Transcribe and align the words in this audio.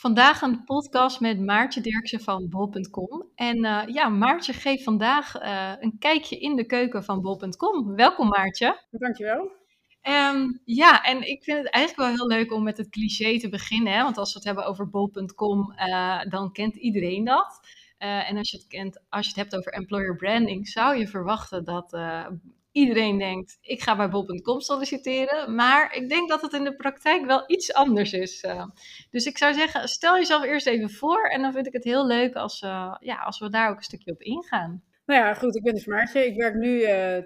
Vandaag 0.00 0.42
een 0.42 0.64
podcast 0.64 1.20
met 1.20 1.40
Maartje 1.40 1.80
Dirksen 1.80 2.20
van 2.20 2.48
bol.com. 2.48 3.30
En 3.34 3.64
uh, 3.64 3.82
ja, 3.86 4.08
Maartje 4.08 4.52
geeft 4.52 4.82
vandaag 4.82 5.42
uh, 5.42 5.72
een 5.78 5.98
kijkje 5.98 6.38
in 6.38 6.56
de 6.56 6.66
keuken 6.66 7.04
van 7.04 7.20
bol.com. 7.20 7.94
Welkom 7.94 8.28
Maartje. 8.28 8.86
Dankjewel. 8.90 9.50
Um, 10.02 10.60
ja, 10.64 11.02
en 11.04 11.28
ik 11.28 11.42
vind 11.42 11.58
het 11.58 11.70
eigenlijk 11.70 12.08
wel 12.08 12.16
heel 12.16 12.38
leuk 12.38 12.52
om 12.52 12.62
met 12.62 12.76
het 12.76 12.88
cliché 12.88 13.38
te 13.38 13.48
beginnen. 13.48 13.92
Hè? 13.92 14.02
Want 14.02 14.18
als 14.18 14.32
we 14.32 14.38
het 14.38 14.46
hebben 14.46 14.66
over 14.66 14.90
bol.com, 14.90 15.72
uh, 15.76 16.20
dan 16.28 16.52
kent 16.52 16.76
iedereen 16.76 17.24
dat. 17.24 17.60
en 17.98 18.36
als 18.36 18.50
je, 18.50 18.56
het 18.56 18.66
kent, 18.66 19.02
als 19.08 19.24
je 19.24 19.32
het 19.32 19.40
hebt 19.40 19.56
over 19.56 19.72
employer 19.72 20.16
branding, 20.16 20.68
zou 20.68 20.96
je 20.96 21.08
verwachten 21.08 21.64
dat 21.64 21.92
iedereen 22.72 23.18
denkt, 23.18 23.58
ik 23.60 23.82
ga 23.82 23.96
bij 23.96 24.08
bol.com 24.08 24.60
solliciteren. 24.60 25.54
Maar 25.54 25.94
ik 25.94 26.08
denk 26.08 26.28
dat 26.28 26.42
het 26.42 26.52
in 26.52 26.64
de 26.64 26.76
praktijk 26.76 27.26
wel 27.26 27.44
iets 27.46 27.74
anders 27.74 28.12
is. 28.12 28.42
Uh, 28.44 28.66
dus 29.10 29.26
ik 29.26 29.38
zou 29.38 29.54
zeggen, 29.54 29.88
stel 29.88 30.16
jezelf 30.16 30.44
eerst 30.44 30.66
even 30.66 30.90
voor. 30.90 31.28
En 31.28 31.42
dan 31.42 31.52
vind 31.52 31.66
ik 31.66 31.72
het 31.72 31.84
heel 31.84 32.06
leuk 32.06 32.34
als, 32.34 32.62
uh, 32.62 32.94
ja, 33.00 33.16
als 33.16 33.38
we 33.38 33.50
daar 33.50 33.70
ook 33.70 33.76
een 33.76 33.82
stukje 33.82 34.12
op 34.12 34.20
ingaan. 34.20 34.82
Nou 35.06 35.20
ja, 35.20 35.34
goed, 35.34 35.56
ik 35.56 35.62
ben 35.62 35.74
dus. 35.74 36.14
Ik 36.14 36.36
werk 36.36 36.54
nu 36.54 36.80
uh, 36.80 37.16
eh, 37.16 37.24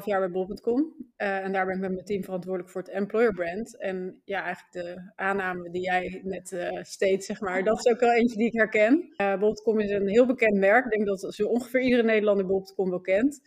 2,5 0.00 0.04
jaar 0.04 0.20
bij 0.20 0.30
bol.com. 0.30 0.94
en 1.16 1.52
daar 1.52 1.66
ben 1.66 1.74
ik 1.74 1.80
met 1.80 1.92
mijn 1.92 2.04
team 2.04 2.24
verantwoordelijk 2.24 2.70
voor 2.70 2.80
het 2.80 2.90
employer 2.90 3.32
brand. 3.32 3.78
En 3.78 4.20
ja, 4.24 4.42
eigenlijk 4.42 4.72
de 4.72 5.12
aanname 5.14 5.70
die 5.70 5.82
jij 5.82 6.20
net 6.24 6.56
steeds, 6.82 7.26
zeg 7.26 7.40
maar, 7.40 7.64
dat 7.64 7.78
is 7.78 7.92
ook 7.92 8.00
wel 8.00 8.12
eentje 8.12 8.36
die 8.36 8.46
ik 8.46 8.52
herken. 8.52 9.14
bol.com 9.38 9.80
is 9.80 9.90
een 9.90 10.08
heel 10.08 10.26
bekend 10.26 10.56
merk. 10.56 10.84
Ik 10.84 10.90
denk 10.90 11.06
dat 11.06 11.34
zo 11.34 11.46
ongeveer 11.46 11.80
iedere 11.80 12.02
Nederlander 12.02 12.46
bol.com 12.46 12.90
wel 12.90 13.00
kent. 13.00 13.40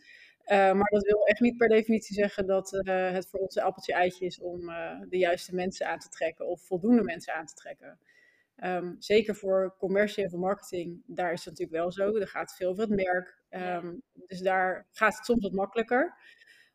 Uh, 0.46 0.72
maar 0.72 0.90
dat 0.90 1.02
wil 1.02 1.26
echt 1.26 1.40
niet 1.40 1.56
per 1.56 1.68
definitie 1.68 2.14
zeggen 2.14 2.46
dat 2.46 2.72
uh, 2.72 3.10
het 3.10 3.28
voor 3.28 3.40
ons 3.40 3.56
een 3.56 3.62
appeltje 3.62 3.92
eitje 3.92 4.26
is 4.26 4.40
om 4.40 4.68
uh, 4.68 5.00
de 5.08 5.18
juiste 5.18 5.54
mensen 5.54 5.86
aan 5.86 5.98
te 5.98 6.08
trekken 6.08 6.46
of 6.46 6.62
voldoende 6.62 7.02
mensen 7.02 7.34
aan 7.34 7.46
te 7.46 7.54
trekken. 7.54 7.98
Um, 8.64 8.96
zeker 8.98 9.34
voor 9.34 9.74
commercie 9.78 10.24
en 10.24 10.30
voor 10.30 10.38
marketing, 10.38 11.02
daar 11.06 11.32
is 11.32 11.44
het 11.44 11.58
natuurlijk 11.58 11.78
wel 11.78 11.92
zo. 11.92 12.16
Er 12.16 12.28
gaat 12.28 12.56
veel 12.56 12.70
over 12.70 12.82
het 12.82 12.94
merk. 12.94 13.42
Um, 13.50 14.02
dus 14.26 14.40
daar 14.40 14.86
gaat 14.92 15.16
het 15.16 15.24
soms 15.24 15.42
wat 15.42 15.52
makkelijker. 15.52 16.14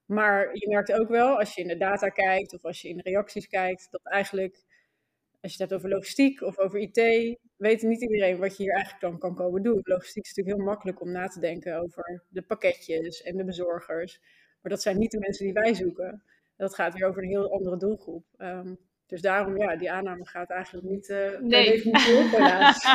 Maar 0.06 0.56
je 0.56 0.70
merkt 0.70 0.92
ook 0.94 1.10
wel, 1.10 1.40
als 1.40 1.56
je 1.56 1.62
in 1.62 1.68
de 1.68 1.78
data 1.78 2.10
kijkt 2.10 2.54
of 2.54 2.64
als 2.64 2.82
je 2.82 2.90
in 2.90 2.98
de 2.98 3.10
reacties 3.10 3.48
kijkt, 3.48 3.88
dat 3.92 4.02
eigenlijk 4.04 4.64
als 5.42 5.56
je 5.56 5.62
het 5.62 5.70
hebt 5.70 5.74
over 5.74 5.90
logistiek 5.90 6.42
of 6.42 6.58
over 6.58 6.80
IT, 6.80 6.98
weet 7.62 7.82
niet 7.82 8.02
iedereen 8.02 8.38
wat 8.38 8.58
je 8.58 8.64
hier 8.64 8.74
eigenlijk 8.74 9.04
dan 9.04 9.18
kan 9.18 9.36
komen 9.36 9.64
doen. 9.64 9.80
Logistiek 9.84 10.24
is 10.24 10.30
natuurlijk 10.30 10.58
heel 10.58 10.66
makkelijk 10.66 11.02
om 11.02 11.12
na 11.12 11.28
te 11.28 11.40
denken 11.40 11.82
over 11.82 12.24
de 12.28 12.42
pakketjes 12.42 13.22
en 13.22 13.38
de 13.38 13.44
bezorgers. 13.44 14.20
Maar 14.62 14.72
dat 14.72 14.82
zijn 14.82 14.98
niet 14.98 15.12
de 15.12 15.20
mensen 15.20 15.46
die 15.46 15.54
wij 15.54 15.74
zoeken. 15.74 16.24
Dat 16.58 16.76
gaat 16.76 16.94
weer 16.94 17.08
over 17.08 17.24
een 17.24 17.30
heel 17.30 17.52
andere 17.52 17.78
doelgroep. 17.78 18.26
Um, 18.38 18.78
dus 19.12 19.22
daarom, 19.22 19.58
ja, 19.58 19.76
die 19.76 19.92
aanname 19.92 20.26
gaat 20.26 20.50
eigenlijk 20.50 20.88
niet 20.88 21.10
uh, 21.10 21.40
nee. 21.40 21.86
op, 21.86 22.32
helaas. 22.32 22.86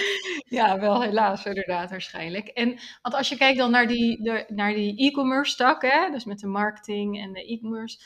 ja, 0.58 0.80
wel 0.80 1.02
helaas, 1.02 1.44
inderdaad, 1.44 1.90
waarschijnlijk. 1.90 2.48
En 2.48 2.68
want 3.02 3.14
als 3.14 3.28
je 3.28 3.36
kijkt 3.36 3.58
dan 3.58 3.70
naar 3.70 3.86
die, 3.86 4.22
de, 4.22 4.44
naar 4.48 4.74
die 4.74 5.08
e-commerce 5.08 5.56
tak, 5.56 5.82
hè, 5.82 6.10
dus 6.10 6.24
met 6.24 6.38
de 6.38 6.46
marketing 6.46 7.20
en 7.20 7.32
de 7.32 7.44
e-commerce 7.44 7.98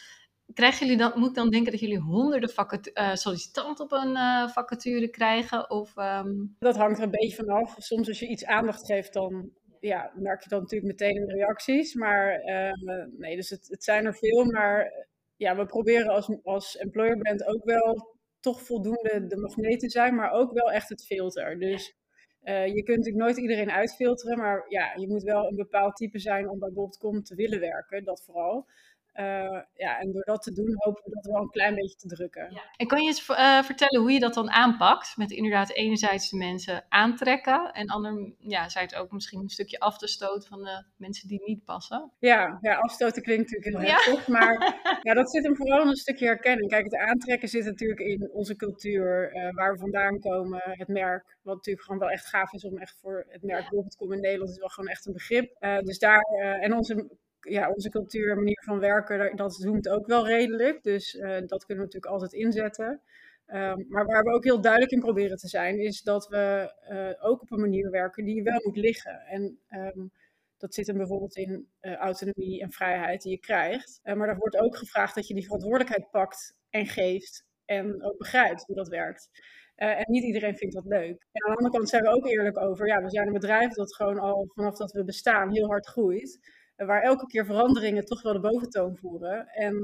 krijgen 0.55 0.87
jullie 0.87 1.03
dan, 1.03 1.13
moet 1.15 1.29
ik 1.29 1.35
dan 1.35 1.51
denken 1.51 1.71
dat 1.71 1.81
jullie 1.81 1.99
honderden 1.99 2.51
uh, 2.95 3.15
sollicitanten 3.15 3.85
op 3.85 3.93
een 3.93 4.11
uh, 4.11 4.49
vacature 4.49 5.09
krijgen? 5.09 5.71
Of, 5.71 5.97
um... 5.97 6.57
Dat 6.59 6.77
hangt 6.77 6.99
er 6.99 7.05
een 7.05 7.11
beetje 7.11 7.37
vanaf. 7.37 7.75
Soms 7.79 8.09
als 8.09 8.19
je 8.19 8.29
iets 8.29 8.45
aandacht 8.45 8.87
geeft, 8.87 9.13
dan 9.13 9.51
ja, 9.81 10.13
merk 10.15 10.43
je 10.43 10.49
dan 10.49 10.61
natuurlijk 10.61 10.91
meteen 10.91 11.17
in 11.17 11.27
de 11.27 11.35
reacties. 11.35 11.95
Maar 11.95 12.43
uh, 12.45 13.07
nee, 13.19 13.37
dus 13.37 13.51
het, 13.51 13.69
het, 13.69 13.85
zijn 13.85 14.07
er 14.07 14.15
veel. 14.15 14.45
Maar 14.45 15.07
ja, 15.37 15.57
we 15.57 15.67
proberen 15.67 16.09
als, 16.09 16.31
als 16.43 16.77
employer 16.77 17.19
brand 17.19 17.47
ook 17.47 17.65
wel 17.65 18.19
toch 18.41 18.63
voldoende 18.63 19.27
de 19.27 19.37
magneet 19.37 19.81
te 19.81 19.91
zijn, 19.91 20.15
maar 20.15 20.31
ook 20.31 20.53
wel 20.53 20.73
echt 20.73 20.89
het 20.89 21.07
filter. 21.07 21.59
Dus 21.59 21.99
je 22.45 22.83
kunt 22.83 22.97
natuurlijk 22.97 23.25
nooit 23.25 23.37
iedereen 23.37 23.71
uitfilteren, 23.71 24.39
maar 24.39 24.65
ja, 24.69 24.93
je 24.95 25.09
moet 25.09 25.23
wel 25.23 25.47
een 25.47 25.57
bepaald 25.57 25.97
type 25.97 26.19
zijn 26.19 26.49
om 26.49 26.59
bij 26.59 26.73
Bob.com 26.73 27.23
te 27.23 27.35
willen 27.35 27.61
werken, 27.61 28.05
dat 28.05 28.23
vooral. 28.25 28.67
Uh, 29.15 29.61
ja, 29.75 29.99
en 29.99 30.13
door 30.13 30.25
dat 30.25 30.43
te 30.43 30.53
doen 30.53 30.75
hopen 30.77 31.03
we 31.05 31.11
dat 31.11 31.33
wel 31.33 31.43
een 31.43 31.51
klein 31.51 31.75
beetje 31.75 31.97
te 31.97 32.09
drukken. 32.09 32.53
Ja. 32.53 32.63
En 32.77 32.87
kan 32.87 33.03
je 33.03 33.09
eens 33.09 33.29
uh, 33.29 33.63
vertellen 33.63 34.01
hoe 34.01 34.13
je 34.13 34.21
dat 34.21 34.35
dan 34.35 34.51
aanpakt? 34.51 35.17
Met 35.17 35.31
inderdaad 35.31 35.71
enerzijds 35.71 36.31
de 36.31 36.37
mensen 36.37 36.85
aantrekken 36.89 37.73
en 37.73 37.87
ander, 37.87 38.33
ja, 38.39 38.69
zij 38.69 38.83
het 38.83 38.95
ook 38.95 39.13
misschien 39.13 39.41
een 39.41 39.49
stukje 39.49 39.79
af 39.79 39.99
te 39.99 40.09
stoten 40.09 40.49
van 40.49 40.63
de 40.63 40.85
mensen 40.97 41.29
die 41.29 41.43
niet 41.45 41.65
passen. 41.65 42.13
Ja, 42.19 42.59
ja 42.61 42.75
afstoten 42.77 43.23
klinkt 43.23 43.51
natuurlijk 43.51 43.85
heel 43.85 43.95
heftig, 43.95 44.29
maar 44.29 44.81
ja, 45.09 45.15
dat 45.15 45.31
zit 45.31 45.45
hem 45.45 45.57
vooral 45.57 45.83
in 45.83 45.89
een 45.89 45.97
stukje 45.97 46.27
herkenning. 46.27 46.71
Kijk, 46.71 46.85
het 46.85 46.97
aantrekken 46.97 47.49
zit 47.49 47.65
natuurlijk 47.65 48.01
in 48.01 48.31
onze 48.33 48.57
cultuur, 48.57 49.35
uh, 49.35 49.55
waar 49.55 49.73
we 49.73 49.79
vandaan 49.79 50.19
komen, 50.19 50.61
het 50.65 50.89
merk, 50.89 51.37
wat 51.43 51.55
natuurlijk 51.55 51.85
gewoon 51.85 52.01
wel 52.01 52.11
echt 52.11 52.27
gaaf 52.27 52.53
is 52.53 52.65
om 52.65 52.79
echt 52.79 52.99
voor 53.01 53.27
het 53.29 53.43
merk 53.43 53.61
bijvoorbeeld 53.61 53.91
te 53.91 53.99
komen 53.99 54.17
in 54.17 54.23
Nederland, 54.23 54.51
is 54.51 54.59
wel 54.59 54.69
gewoon 54.69 54.91
echt 54.91 55.07
een 55.07 55.13
begrip. 55.13 55.57
dus 55.85 55.99
daar, 55.99 56.23
en 56.61 56.75
onze 56.75 57.09
ja, 57.41 57.71
onze 57.71 57.91
cultuur 57.91 58.31
en 58.31 58.37
manier 58.37 58.63
van 58.65 58.79
werken, 58.79 59.37
dat 59.37 59.55
zoomt 59.55 59.89
ook 59.89 60.07
wel 60.07 60.27
redelijk. 60.27 60.83
Dus 60.83 61.15
uh, 61.15 61.23
dat 61.29 61.65
kunnen 61.65 61.85
we 61.85 61.91
natuurlijk 61.93 62.13
altijd 62.13 62.33
inzetten. 62.33 63.01
Um, 63.47 63.87
maar 63.89 64.07
waar 64.07 64.23
we 64.23 64.33
ook 64.33 64.45
heel 64.45 64.61
duidelijk 64.61 64.93
in 64.93 65.01
proberen 65.01 65.37
te 65.37 65.49
zijn, 65.49 65.79
is 65.79 66.03
dat 66.03 66.29
we 66.29 66.73
uh, 66.91 67.29
ook 67.29 67.43
op 67.43 67.51
een 67.51 67.61
manier 67.61 67.91
werken 67.91 68.25
die 68.25 68.43
wel 68.43 68.61
moet 68.65 68.77
liggen. 68.77 69.21
En 69.21 69.59
um, 69.71 70.11
dat 70.59 70.75
zit 70.75 70.87
hem 70.87 70.97
bijvoorbeeld 70.97 71.37
in 71.37 71.69
uh, 71.81 71.95
autonomie 71.95 72.61
en 72.61 72.73
vrijheid 72.73 73.23
die 73.23 73.33
je 73.33 73.39
krijgt. 73.39 74.01
maar 74.03 74.27
daar 74.27 74.37
wordt 74.37 74.59
ook 74.59 74.77
gevraagd 74.77 75.15
dat 75.15 75.27
je 75.27 75.35
die 75.35 75.45
verantwoordelijkheid 75.45 76.11
pakt 76.11 76.55
en 76.71 76.87
geeft 76.87 77.45
en 77.65 78.03
ook 78.03 78.19
begrijpt 78.19 78.65
hoe 78.67 78.77
dat 78.77 78.89
werkt. 78.89 79.31
en 79.75 80.05
niet 80.11 80.25
iedereen 80.25 80.57
vindt 80.57 80.75
dat 80.75 80.87
leuk. 80.87 81.27
Aan 81.33 81.51
de 81.51 81.57
andere 81.57 81.71
kant 81.71 81.89
zijn 81.89 82.03
we 82.03 82.09
ook 82.09 82.27
eerlijk 82.27 82.59
over, 82.59 82.87
ja, 82.87 83.03
we 83.03 83.11
zijn 83.11 83.27
een 83.27 83.33
bedrijf 83.33 83.73
dat 83.73 83.95
gewoon 83.95 84.19
al 84.19 84.51
vanaf 84.55 84.77
dat 84.77 84.93
we 84.93 85.05
bestaan 85.05 85.53
heel 85.53 85.67
hard 85.67 85.87
groeit 85.87 86.39
waar 86.87 87.03
elke 87.03 87.27
keer 87.27 87.45
veranderingen 87.45 88.05
toch 88.05 88.23
wel 88.23 88.33
de 88.33 88.41
boventoon 88.41 88.97
voeren. 88.97 89.49
En 89.49 89.75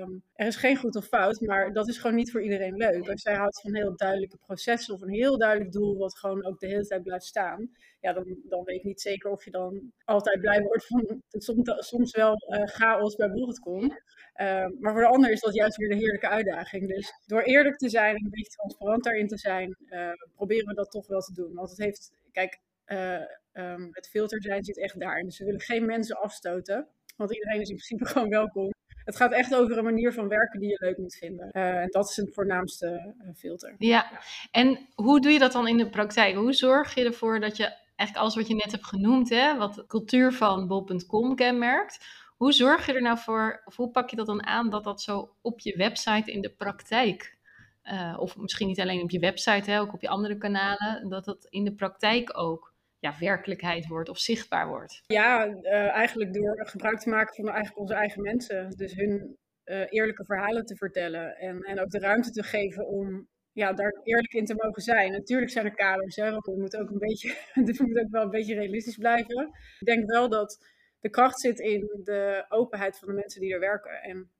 um, 0.00 0.22
er 0.34 0.46
is 0.46 0.56
geen 0.56 0.76
goed 0.76 0.96
of 0.96 1.06
fout, 1.06 1.40
maar 1.40 1.72
dat 1.72 1.88
is 1.88 1.98
gewoon 1.98 2.16
niet 2.16 2.30
voor 2.30 2.42
iedereen 2.42 2.76
leuk. 2.76 3.08
Als 3.08 3.22
jij 3.22 3.34
houdt 3.34 3.60
van 3.60 3.74
heel 3.74 3.96
duidelijke 3.96 4.36
processen 4.36 4.94
of 4.94 5.00
een 5.00 5.12
heel 5.12 5.38
duidelijk 5.38 5.72
doel 5.72 5.96
wat 5.96 6.18
gewoon 6.18 6.44
ook 6.44 6.58
de 6.58 6.66
hele 6.66 6.86
tijd 6.86 7.02
blijft 7.02 7.24
staan, 7.24 7.70
ja, 8.00 8.12
dan, 8.12 8.36
dan 8.48 8.64
weet 8.64 8.76
ik 8.76 8.84
niet 8.84 9.00
zeker 9.00 9.30
of 9.30 9.44
je 9.44 9.50
dan 9.50 9.92
altijd 10.04 10.40
blij 10.40 10.62
wordt 10.62 10.86
van 10.86 11.22
soms, 11.30 11.86
soms 11.88 12.16
wel 12.16 12.34
uh, 12.48 12.66
chaos 12.66 13.14
bij 13.14 13.30
bol.com. 13.30 13.82
Uh, 13.82 13.90
ehm, 14.34 14.70
maar 14.80 14.92
voor 14.92 15.02
de 15.02 15.08
ander 15.08 15.30
is 15.30 15.40
dat 15.40 15.54
juist 15.54 15.76
weer 15.76 15.90
een 15.90 15.98
heerlijke 15.98 16.28
uitdaging. 16.28 16.88
Dus 16.88 17.12
door 17.26 17.42
eerlijk 17.42 17.76
te 17.76 17.88
zijn 17.88 18.16
en 18.16 18.24
een 18.24 18.30
beetje 18.30 18.56
transparant 18.56 19.04
daarin 19.04 19.28
te 19.28 19.38
zijn, 19.38 19.76
uh, 19.88 20.10
proberen 20.34 20.66
we 20.66 20.74
dat 20.74 20.90
toch 20.90 21.06
wel 21.06 21.20
te 21.20 21.32
doen. 21.32 21.54
Want 21.54 21.70
het 21.70 21.78
heeft, 21.78 22.12
kijk, 22.32 22.60
uh, 22.86 23.22
um, 23.54 23.88
het 23.90 24.08
filter 24.08 24.42
zijn 24.42 24.64
zit 24.64 24.78
echt 24.78 25.00
daar. 25.00 25.22
Dus 25.22 25.38
we 25.38 25.44
willen 25.44 25.60
geen 25.60 25.86
mensen 25.86 26.20
afstoten, 26.20 26.88
want 27.16 27.34
iedereen 27.34 27.60
is 27.60 27.68
in 27.68 27.76
principe 27.76 28.06
gewoon 28.12 28.28
welkom. 28.28 28.72
Het 29.04 29.16
gaat 29.16 29.32
echt 29.32 29.54
over 29.54 29.78
een 29.78 29.84
manier 29.84 30.12
van 30.12 30.28
werken 30.28 30.60
die 30.60 30.68
je 30.68 30.84
leuk 30.84 30.98
moet 30.98 31.16
vinden. 31.16 31.48
Uh, 31.52 31.80
en 31.80 31.88
dat 31.90 32.08
is 32.08 32.16
het 32.16 32.34
voornaamste 32.34 33.14
uh, 33.18 33.34
filter. 33.34 33.74
Ja, 33.78 34.20
en 34.50 34.88
hoe 34.94 35.20
doe 35.20 35.32
je 35.32 35.38
dat 35.38 35.52
dan 35.52 35.68
in 35.68 35.76
de 35.76 35.90
praktijk? 35.90 36.34
Hoe 36.34 36.52
zorg 36.52 36.94
je 36.94 37.04
ervoor 37.04 37.40
dat 37.40 37.56
je 37.56 37.64
eigenlijk 37.96 38.16
alles 38.16 38.34
wat 38.34 38.48
je 38.48 38.54
net 38.54 38.72
hebt 38.72 38.86
genoemd, 38.86 39.28
hè, 39.28 39.56
wat 39.56 39.84
cultuur 39.86 40.32
van 40.32 40.66
bol.com 40.66 41.34
kenmerkt, 41.34 42.04
hoe 42.36 42.52
zorg 42.52 42.86
je 42.86 42.92
er 42.92 43.02
nou 43.02 43.18
voor, 43.18 43.62
of 43.64 43.76
hoe 43.76 43.90
pak 43.90 44.10
je 44.10 44.16
dat 44.16 44.26
dan 44.26 44.46
aan 44.46 44.70
dat 44.70 44.84
dat 44.84 45.02
zo 45.02 45.34
op 45.40 45.60
je 45.60 45.76
website 45.76 46.32
in 46.32 46.40
de 46.40 46.50
praktijk, 46.50 47.38
uh, 47.84 48.16
of 48.18 48.36
misschien 48.36 48.66
niet 48.66 48.80
alleen 48.80 49.02
op 49.02 49.10
je 49.10 49.18
website, 49.18 49.70
hè, 49.70 49.80
ook 49.80 49.92
op 49.92 50.00
je 50.00 50.08
andere 50.08 50.38
kanalen, 50.38 51.08
dat 51.08 51.24
dat 51.24 51.46
in 51.48 51.64
de 51.64 51.74
praktijk 51.74 52.38
ook 52.38 52.73
ja, 53.04 53.14
werkelijkheid 53.18 53.86
wordt 53.86 54.08
of 54.08 54.18
zichtbaar 54.18 54.68
wordt? 54.68 55.02
Ja, 55.06 55.46
uh, 55.46 55.72
eigenlijk 55.72 56.32
door 56.32 56.66
gebruik 56.66 56.98
te 56.98 57.08
maken 57.08 57.34
van 57.34 57.48
eigenlijk 57.48 57.78
onze 57.78 57.94
eigen 57.94 58.22
mensen. 58.22 58.70
Dus 58.70 58.94
hun 58.94 59.36
uh, 59.64 59.84
eerlijke 59.88 60.24
verhalen 60.24 60.64
te 60.64 60.76
vertellen 60.76 61.36
en, 61.36 61.60
en 61.60 61.80
ook 61.80 61.90
de 61.90 61.98
ruimte 61.98 62.30
te 62.30 62.42
geven 62.42 62.86
om 62.86 63.28
ja, 63.52 63.72
daar 63.72 64.00
eerlijk 64.02 64.32
in 64.32 64.44
te 64.44 64.54
mogen 64.56 64.82
zijn. 64.82 65.12
Natuurlijk 65.12 65.50
zijn 65.50 65.64
er 65.64 65.74
kaders, 65.74 66.16
hè, 66.16 66.30
want 66.30 66.46
we 66.46 66.56
moeten 66.58 66.80
ook 66.80 66.90
een 66.90 66.98
beetje, 66.98 67.28
we 67.54 67.60
moeten 67.78 68.04
ook 68.04 68.10
wel 68.10 68.22
een 68.22 68.30
beetje 68.30 68.54
realistisch 68.54 68.96
blijven. 68.96 69.50
Ik 69.78 69.86
denk 69.86 70.10
wel 70.10 70.28
dat 70.28 70.66
de 71.00 71.10
kracht 71.10 71.40
zit 71.40 71.58
in 71.58 72.00
de 72.04 72.44
openheid 72.48 72.98
van 72.98 73.08
de 73.08 73.14
mensen 73.14 73.40
die 73.40 73.52
er 73.52 73.60
werken. 73.60 74.02
En 74.02 74.30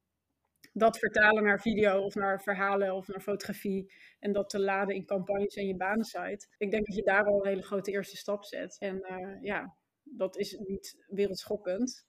dat 0.77 0.99
vertalen 0.99 1.43
naar 1.43 1.61
video 1.61 2.01
of 2.01 2.15
naar 2.15 2.43
verhalen 2.43 2.95
of 2.95 3.09
naar 3.09 3.21
fotografie 3.21 3.93
en 4.19 4.33
dat 4.33 4.49
te 4.49 4.61
laden 4.61 4.95
in 4.95 5.07
campagnes 5.07 5.55
en 5.55 5.67
je 5.67 5.77
banensite. 5.77 6.47
Ik 6.59 6.71
denk 6.71 6.87
dat 6.87 6.97
je 6.97 7.03
daar 7.03 7.25
al 7.25 7.41
een 7.41 7.49
hele 7.49 7.63
grote 7.63 7.91
eerste 7.91 8.17
stap 8.17 8.45
zet. 8.45 8.77
En 8.79 8.97
uh, 8.97 9.43
ja, 9.43 9.77
dat 10.03 10.37
is 10.37 10.59
niet 10.59 11.05
wereldschokkend, 11.07 12.07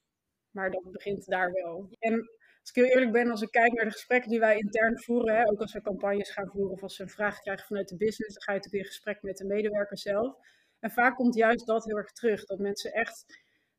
maar 0.52 0.72
dat 0.72 0.92
begint 0.92 1.26
daar 1.26 1.52
wel. 1.52 1.88
En 2.00 2.14
als 2.60 2.70
ik 2.70 2.76
heel 2.76 2.94
eerlijk 2.94 3.12
ben, 3.12 3.32
als 3.32 3.42
ik 3.42 3.52
kijk 3.52 3.74
naar 3.74 3.86
de 3.86 3.92
gesprekken 3.92 4.30
die 4.30 4.40
wij 4.40 4.58
intern 4.58 5.00
voeren, 5.00 5.36
hè, 5.36 5.50
ook 5.50 5.62
als 5.62 5.74
we 5.74 5.82
campagnes 5.82 6.30
gaan 6.30 6.48
voeren 6.48 6.72
of 6.72 6.84
als 6.84 6.98
we 6.98 7.04
een 7.04 7.10
vraag 7.10 7.40
krijgen 7.40 7.66
vanuit 7.66 7.88
de 7.88 7.98
business, 7.98 8.34
dan 8.34 8.44
ga 8.44 8.52
je 8.52 8.58
natuurlijk 8.58 8.84
in 8.84 8.92
gesprek 8.92 9.22
met 9.22 9.38
de 9.38 9.46
medewerker 9.46 9.98
zelf. 9.98 10.36
En 10.80 10.92
vaak 10.92 11.16
komt 11.16 11.36
juist 11.36 11.66
dat 11.66 11.86
heel 11.86 11.98
erg 11.98 12.12
terug, 12.12 12.46
dat 12.46 12.60
mensen 12.60 12.94
echt 12.94 13.26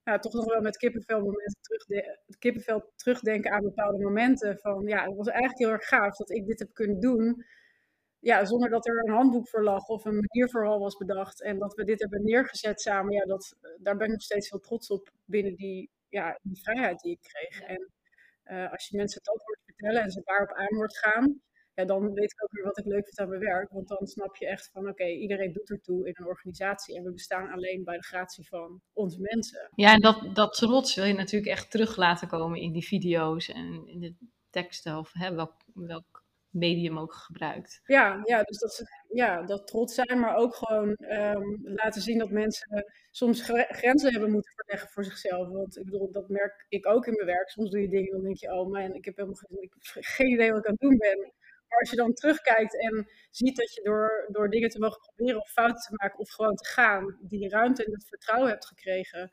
ja, 0.06 0.18
toch 0.18 0.32
nog 0.32 0.44
wel 0.44 0.60
met 0.60 0.76
kippenvel, 0.76 1.18
momenten 1.20 1.60
terugde 1.60 2.18
kippenvel 2.38 2.92
terugdenken 2.96 3.50
aan 3.50 3.62
bepaalde 3.62 4.02
momenten. 4.02 4.58
Van 4.58 4.86
ja, 4.86 5.04
het 5.04 5.16
was 5.16 5.26
eigenlijk 5.26 5.58
heel 5.58 5.70
erg 5.70 5.86
gaaf 5.88 6.16
dat 6.16 6.30
ik 6.30 6.46
dit 6.46 6.58
heb 6.58 6.74
kunnen 6.74 7.00
doen. 7.00 7.44
Ja, 8.18 8.44
zonder 8.44 8.70
dat 8.70 8.86
er 8.86 8.98
een 8.98 9.14
handboek 9.14 9.48
voor 9.48 9.62
lag 9.62 9.88
of 9.88 10.04
een 10.04 10.24
manier 10.26 10.50
vooral 10.50 10.78
was 10.78 10.96
bedacht. 10.96 11.42
En 11.42 11.58
dat 11.58 11.74
we 11.74 11.84
dit 11.84 12.00
hebben 12.00 12.24
neergezet 12.24 12.80
samen. 12.80 13.12
Ja, 13.12 13.24
dat, 13.24 13.56
daar 13.78 13.96
ben 13.96 14.06
ik 14.06 14.12
nog 14.12 14.22
steeds 14.22 14.50
heel 14.50 14.60
trots 14.60 14.90
op 14.90 15.10
binnen 15.24 15.54
die, 15.54 15.90
ja, 16.08 16.38
die 16.42 16.62
vrijheid 16.62 17.00
die 17.00 17.12
ik 17.12 17.22
kreeg. 17.22 17.60
En 17.60 17.90
uh, 18.44 18.72
als 18.72 18.88
je 18.88 18.96
mensen 18.96 19.20
dat 19.22 19.42
hoort 19.44 19.60
vertellen 19.64 20.02
en 20.02 20.10
ze 20.10 20.20
daarop 20.24 20.52
aan 20.52 20.76
hoort 20.76 20.98
gaan, 20.98 21.40
ja, 21.76 21.84
dan 21.84 22.12
weet 22.12 22.32
ik 22.32 22.42
ook 22.42 22.52
weer 22.52 22.64
wat 22.64 22.78
ik 22.78 22.84
leuk 22.84 23.04
vind 23.04 23.18
aan 23.18 23.28
mijn 23.28 23.40
werk. 23.40 23.70
Want 23.70 23.88
dan 23.88 24.06
snap 24.06 24.36
je 24.36 24.46
echt 24.46 24.70
van, 24.72 24.88
oké, 24.88 25.04
iedereen 25.04 25.52
doet 25.52 25.70
ertoe 25.70 26.06
in 26.06 26.14
een 26.16 26.26
organisatie. 26.26 26.96
En 26.96 27.04
we 27.04 27.12
bestaan 27.12 27.50
alleen 27.50 27.84
bij 27.84 27.96
de 27.96 28.02
gratie 28.02 28.46
van 28.46 28.80
onze 28.92 29.20
mensen. 29.20 29.70
Ja, 29.74 29.92
en 29.92 30.00
dat, 30.00 30.34
dat 30.34 30.54
trots 30.54 30.94
wil 30.94 31.04
je 31.04 31.12
natuurlijk 31.12 31.52
echt 31.52 31.70
terug 31.70 31.96
laten 31.96 32.28
komen 32.28 32.60
in 32.60 32.72
die 32.72 32.86
video's 32.86 33.48
en 33.48 33.86
in 33.86 34.00
de 34.00 34.14
teksten. 34.50 34.98
Of 34.98 35.12
hè, 35.12 35.34
welk, 35.34 35.54
welk 35.74 36.24
medium 36.50 36.98
ook 36.98 37.12
gebruikt. 37.12 37.80
Ja, 37.84 38.20
ja 38.24 38.42
dus 38.42 38.58
dat, 38.58 38.84
ja, 39.08 39.42
dat 39.42 39.66
trots 39.66 39.94
zijn, 39.94 40.20
maar 40.20 40.36
ook 40.36 40.54
gewoon 40.54 40.96
um, 40.98 41.60
laten 41.62 42.02
zien 42.02 42.18
dat 42.18 42.30
mensen 42.30 42.84
soms 43.10 43.42
grenzen 43.68 44.12
hebben 44.12 44.30
moeten 44.30 44.52
verleggen 44.54 44.88
voor 44.88 45.04
zichzelf. 45.04 45.48
Want 45.48 45.76
ik 45.76 45.84
bedoel, 45.84 46.12
dat 46.12 46.28
merk 46.28 46.66
ik 46.68 46.86
ook 46.86 47.06
in 47.06 47.12
mijn 47.12 47.26
werk. 47.26 47.48
Soms 47.48 47.70
doe 47.70 47.80
je 47.80 47.88
dingen 47.88 48.06
en 48.06 48.12
dan 48.12 48.22
denk 48.22 48.36
je, 48.36 48.52
oh 48.52 48.70
man, 48.70 48.94
ik 48.94 49.04
heb 49.04 49.16
helemaal 49.16 49.36
geen, 49.36 49.62
ik 49.62 49.74
heb 49.92 50.04
geen 50.04 50.30
idee 50.30 50.50
wat 50.50 50.58
ik 50.58 50.66
aan 50.66 50.76
het 50.78 50.80
doen 50.80 50.96
ben. 50.98 51.32
Als 51.78 51.90
je 51.90 51.96
dan 51.96 52.12
terugkijkt 52.12 52.80
en 52.80 53.08
ziet 53.30 53.56
dat 53.56 53.74
je 53.74 53.82
door, 53.82 54.28
door 54.28 54.50
dingen 54.50 54.68
te 54.68 54.78
mogen 54.78 55.00
proberen 55.00 55.40
of 55.40 55.50
fouten 55.50 55.82
te 55.82 55.94
maken 55.94 56.18
of 56.18 56.30
gewoon 56.30 56.54
te 56.54 56.68
gaan, 56.68 57.18
die 57.20 57.48
ruimte 57.48 57.84
en 57.84 57.92
het 57.92 58.08
vertrouwen 58.08 58.50
hebt 58.50 58.66
gekregen, 58.66 59.32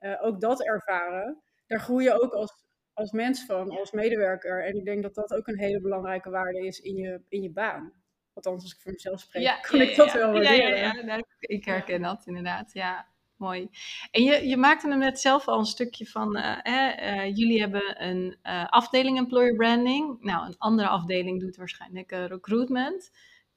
uh, 0.00 0.24
ook 0.24 0.40
dat 0.40 0.64
ervaren, 0.64 1.42
daar 1.66 1.80
groei 1.80 2.04
je 2.04 2.22
ook 2.22 2.32
als, 2.32 2.64
als 2.92 3.10
mens 3.10 3.44
van, 3.44 3.70
als 3.70 3.90
medewerker. 3.90 4.64
En 4.64 4.76
ik 4.76 4.84
denk 4.84 5.02
dat 5.02 5.14
dat 5.14 5.34
ook 5.34 5.46
een 5.46 5.58
hele 5.58 5.80
belangrijke 5.80 6.30
waarde 6.30 6.66
is 6.66 6.80
in 6.80 6.96
je, 6.96 7.20
in 7.28 7.42
je 7.42 7.52
baan. 7.52 8.00
Althans, 8.32 8.62
als 8.62 8.74
ik 8.74 8.80
voor 8.80 8.92
mezelf 8.92 9.20
spreek, 9.20 9.42
ja, 9.42 9.60
kan 9.60 9.80
ik 9.80 9.96
dat 9.96 10.12
wel 10.12 10.32
waarderen. 10.32 10.78
Ja, 10.78 10.92
ja, 10.94 11.04
ja, 11.06 11.22
ik 11.40 11.64
herken 11.64 12.02
dat 12.02 12.26
inderdaad, 12.26 12.72
ja 12.72 13.11
mooi. 13.42 13.68
En 14.10 14.22
je, 14.22 14.48
je 14.48 14.56
maakte 14.56 14.88
hem 14.88 14.98
net 14.98 15.20
zelf 15.20 15.48
al 15.48 15.58
een 15.58 15.64
stukje 15.64 16.06
van, 16.06 16.36
uh, 16.36 17.24
jullie 17.36 17.60
hebben 17.60 18.04
een 18.04 18.36
uh, 18.42 18.66
afdeling 18.68 19.18
employer 19.18 19.54
branding. 19.54 20.16
Nou, 20.20 20.46
een 20.46 20.58
andere 20.58 20.88
afdeling 20.88 21.40
doet 21.40 21.56
waarschijnlijk 21.56 22.10
recruitment. 22.10 23.10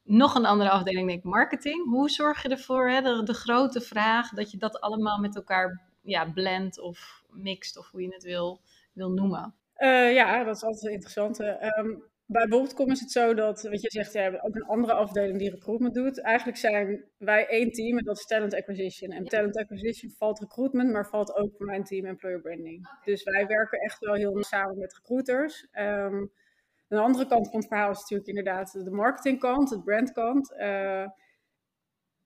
Nog 0.03 0.35
een 0.35 0.45
andere 0.45 0.69
afdeling 0.69 1.07
denk 1.07 1.23
marketing. 1.23 1.89
Hoe 1.89 2.09
zorg 2.09 2.41
je 2.41 2.49
ervoor, 2.49 2.89
hè, 2.89 3.01
de, 3.01 3.23
de, 3.23 3.33
grote 3.33 3.81
vraag, 3.81 4.29
dat 4.29 4.51
je 4.51 4.57
dat 4.57 4.79
allemaal 4.79 5.19
met 5.19 5.35
elkaar 5.35 5.81
ja, 6.01 6.31
blendt 6.31 6.79
of 6.79 7.23
mixt, 7.29 7.77
of 7.77 7.91
hoe 7.91 8.01
je 8.01 8.13
het 8.13 8.23
wil, 8.23 8.61
wil 8.93 9.11
noemen? 9.11 9.53
ja, 10.13 10.43
dat 10.43 10.55
is 10.55 10.63
altijd 10.63 10.91
interessant. 10.91 11.39
Um, 11.39 12.03
bij 12.25 12.47
Bol.com 12.47 12.91
is 12.91 12.99
het 12.99 13.11
zo 13.11 13.33
dat, 13.33 13.61
wat 13.61 13.81
je 13.81 13.91
zegt, 13.91 14.13
ja, 14.13 14.39
ook 14.41 14.55
een 14.55 14.65
andere 14.65 14.93
afdeling 14.93 15.39
die 15.39 15.49
recruitment 15.49 15.93
doet. 15.93 16.21
Eigenlijk 16.21 16.57
zijn 16.57 17.05
wij 17.17 17.47
één 17.47 17.71
team 17.71 17.97
en 17.97 18.03
dat 18.03 18.17
is 18.17 18.25
talent 18.25 18.55
acquisition. 18.55 19.11
En 19.11 19.25
talent 19.25 19.57
acquisition 19.57 20.11
valt 20.17 20.39
recruitment, 20.39 20.91
maar 20.91 21.09
valt 21.09 21.35
ook 21.35 21.53
voor 21.57 21.65
mijn 21.65 21.83
team 21.83 22.05
employer 22.05 22.41
branding. 22.41 22.87
Dus 23.03 23.23
wij 23.23 23.47
werken 23.47 23.79
echt 23.79 23.99
wel 23.99 24.13
heel 24.13 24.43
samen 24.43 24.77
met 24.77 24.93
recruiters. 24.93 25.67
Um, 25.71 26.31
een 26.87 26.97
andere 26.97 27.27
kant 27.27 27.49
van 27.49 27.59
het 27.59 27.67
verhaal 27.67 27.91
is 27.91 27.99
natuurlijk 27.99 28.29
inderdaad 28.29 28.71
de 28.71 28.91
marketingkant, 28.91 29.69
het 29.69 29.83
brandkant. 29.83 30.51
Uh, 30.51 31.07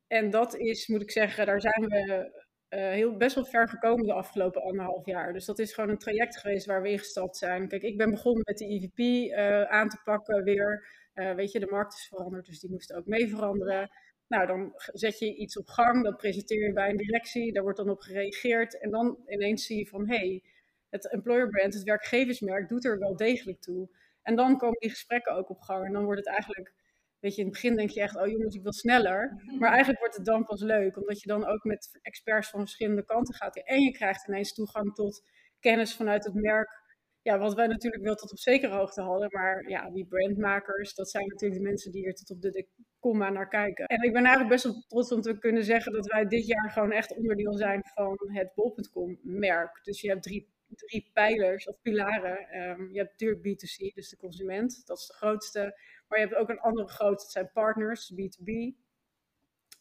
en 0.07 0.29
dat 0.29 0.55
is, 0.55 0.87
moet 0.87 1.01
ik 1.01 1.11
zeggen, 1.11 1.45
daar 1.45 1.61
zijn 1.61 1.85
we 1.87 2.31
uh, 2.69 2.79
heel, 2.79 3.17
best 3.17 3.35
wel 3.35 3.45
ver 3.45 3.69
gekomen 3.69 4.05
de 4.05 4.13
afgelopen 4.13 4.61
anderhalf 4.61 5.05
jaar. 5.05 5.33
Dus 5.33 5.45
dat 5.45 5.59
is 5.59 5.73
gewoon 5.73 5.89
een 5.89 5.97
traject 5.97 6.37
geweest 6.37 6.65
waar 6.65 6.81
we 6.81 6.89
ingestapt 6.89 7.37
zijn. 7.37 7.67
Kijk, 7.67 7.81
ik 7.81 7.97
ben 7.97 8.09
begonnen 8.09 8.41
met 8.45 8.57
de 8.57 8.65
EVP 8.65 9.31
eh, 9.31 9.61
aan 9.63 9.89
te 9.89 10.01
pakken 10.03 10.43
weer. 10.43 10.87
Uh, 11.15 11.33
weet 11.33 11.51
je, 11.51 11.59
de 11.59 11.69
markt 11.69 11.93
is 11.93 12.07
veranderd, 12.07 12.45
dus 12.45 12.59
die 12.59 12.69
moest 12.69 12.93
ook 12.93 13.05
mee 13.05 13.29
veranderen. 13.29 13.89
Nou, 14.27 14.47
dan 14.47 14.73
zet 14.75 15.19
je 15.19 15.35
iets 15.35 15.57
op 15.57 15.67
gang, 15.67 16.03
dat 16.03 16.17
presenteer 16.17 16.67
je 16.67 16.73
bij 16.73 16.89
een 16.89 16.97
directie, 16.97 17.53
daar 17.53 17.63
wordt 17.63 17.77
dan 17.77 17.89
op 17.89 17.99
gereageerd. 17.99 18.79
En 18.79 18.89
dan 18.91 19.17
ineens 19.27 19.65
zie 19.65 19.77
je 19.77 19.87
van, 19.87 20.07
hé, 20.07 20.15
hey, 20.15 20.43
het 20.89 21.11
employer 21.11 21.49
brand, 21.49 21.73
het 21.73 21.83
werkgeversmerk, 21.83 22.69
doet 22.69 22.85
er 22.85 22.99
wel 22.99 23.15
degelijk 23.15 23.61
toe. 23.61 23.89
En 24.21 24.35
dan 24.35 24.57
komen 24.57 24.79
die 24.79 24.89
gesprekken 24.89 25.33
ook 25.33 25.49
op 25.49 25.61
gang. 25.61 25.85
En 25.85 25.93
dan 25.93 26.03
wordt 26.03 26.19
het 26.19 26.29
eigenlijk 26.29 26.73
Weet 27.19 27.35
je, 27.35 27.41
in 27.41 27.47
het 27.47 27.53
begin 27.53 27.75
denk 27.75 27.89
je 27.89 28.01
echt, 28.01 28.15
oh 28.15 28.27
jongens, 28.27 28.55
ik 28.55 28.63
wil 28.63 28.73
sneller. 28.73 29.41
Maar 29.59 29.69
eigenlijk 29.69 29.99
wordt 29.99 30.15
het 30.15 30.25
dan 30.25 30.45
pas 30.45 30.61
leuk, 30.61 30.97
omdat 30.97 31.21
je 31.21 31.27
dan 31.27 31.45
ook 31.45 31.63
met 31.63 31.99
experts 32.01 32.49
van 32.49 32.59
verschillende 32.59 33.05
kanten 33.05 33.35
gaat. 33.35 33.63
En 33.63 33.81
je 33.81 33.91
krijgt 33.91 34.27
ineens 34.27 34.53
toegang 34.53 34.93
tot 34.93 35.23
kennis 35.59 35.95
vanuit 35.95 36.25
het 36.25 36.33
merk. 36.33 36.87
Ja, 37.21 37.37
wat 37.37 37.53
wij 37.53 37.67
natuurlijk 37.67 38.03
wel 38.03 38.15
tot 38.15 38.31
op 38.31 38.37
zekere 38.37 38.75
hoogte 38.75 39.01
hadden. 39.01 39.27
Maar 39.31 39.69
ja, 39.69 39.89
die 39.89 40.07
brandmakers, 40.07 40.95
dat 40.95 41.09
zijn 41.09 41.27
natuurlijk 41.27 41.61
de 41.61 41.67
mensen 41.67 41.91
die 41.91 42.05
er 42.05 42.13
tot 42.13 42.29
op 42.29 42.41
de 42.41 42.67
komma 42.99 43.29
naar 43.29 43.47
kijken. 43.47 43.85
En 43.85 44.03
ik 44.03 44.13
ben 44.13 44.23
eigenlijk 44.25 44.49
best 44.49 44.63
wel 44.63 44.83
trots 44.87 45.11
om 45.11 45.21
te 45.21 45.37
kunnen 45.37 45.63
zeggen 45.63 45.93
dat 45.93 46.05
wij 46.05 46.25
dit 46.25 46.47
jaar 46.47 46.69
gewoon 46.71 46.91
echt 46.91 47.15
onderdeel 47.15 47.53
zijn 47.53 47.81
van 47.93 48.17
het 48.33 48.51
bol.com 48.55 49.19
merk. 49.21 49.83
Dus 49.83 50.01
je 50.01 50.09
hebt 50.09 50.23
drie, 50.23 50.49
drie 50.75 51.09
pijlers 51.13 51.67
of 51.67 51.81
pilaren. 51.81 52.61
Um, 52.61 52.91
je 52.91 52.97
hebt 52.97 53.11
natuurlijk 53.11 53.39
B2C, 53.39 53.93
dus 53.93 54.09
de 54.09 54.17
consument. 54.17 54.87
Dat 54.87 54.97
is 54.97 55.07
de 55.07 55.13
grootste. 55.13 55.59
Maar 56.07 56.19
je 56.19 56.25
hebt 56.25 56.37
ook 56.37 56.49
een 56.49 56.59
andere 56.59 56.87
grote, 56.87 57.23
dat 57.23 57.31
zijn 57.31 57.51
partners, 57.51 58.13
B2B. 58.13 58.51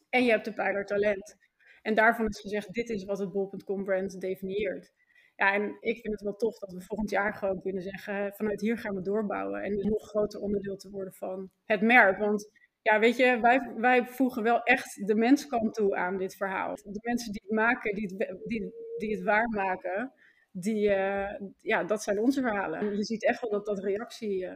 En 0.09 0.25
je 0.25 0.31
hebt 0.31 0.45
de 0.45 0.53
pijler 0.53 0.87
talent. 0.87 1.37
En 1.83 1.95
daarvan 1.95 2.27
is 2.27 2.41
gezegd, 2.41 2.73
dit 2.73 2.89
is 2.89 3.05
wat 3.05 3.19
het 3.19 3.33
bol.com 3.33 3.85
brand 3.85 4.21
definieert. 4.21 4.93
Ja, 5.37 5.55
en 5.55 5.77
ik 5.81 6.01
vind 6.01 6.15
het 6.15 6.21
wel 6.21 6.37
tof 6.37 6.59
dat 6.59 6.73
we 6.73 6.81
volgend 6.81 7.11
jaar 7.11 7.35
gewoon 7.35 7.61
kunnen 7.61 7.83
zeggen, 7.83 8.33
vanuit 8.33 8.61
hier 8.61 8.79
gaan 8.79 8.95
we 8.95 9.03
doorbouwen. 9.03 9.63
En 9.63 9.73
een 9.73 9.89
nog 9.89 10.09
groter 10.09 10.41
onderdeel 10.41 10.77
te 10.77 10.91
worden 10.91 11.13
van 11.13 11.51
het 11.65 11.81
merk. 11.81 12.19
Want 12.19 12.51
ja, 12.83 12.99
weet 12.99 13.17
je, 13.17 13.41
wij, 13.41 13.73
wij 13.77 14.07
voegen 14.07 14.43
wel 14.43 14.63
echt 14.63 15.07
de 15.07 15.15
menskant 15.15 15.75
toe 15.75 15.97
aan 15.97 16.17
dit 16.17 16.37
verhaal. 16.37 16.75
De 16.75 17.01
mensen 17.03 17.33
die 17.33 17.43
het 17.45 17.53
maken, 17.53 17.95
die 17.95 18.07
het, 18.07 18.39
die, 18.45 18.73
die 18.99 19.15
het 19.15 19.23
waarmaken, 19.23 20.13
die, 20.51 20.89
uh, 20.89 21.41
ja, 21.61 21.85
dat 21.85 22.03
zijn 22.03 22.21
onze 22.21 22.41
verhalen. 22.41 22.81
En 22.81 22.97
je 22.97 23.05
ziet 23.05 23.25
echt 23.25 23.41
wel 23.41 23.51
dat 23.51 23.67
dat 23.67 23.79
reactie... 23.79 24.45
Uh, 24.45 24.53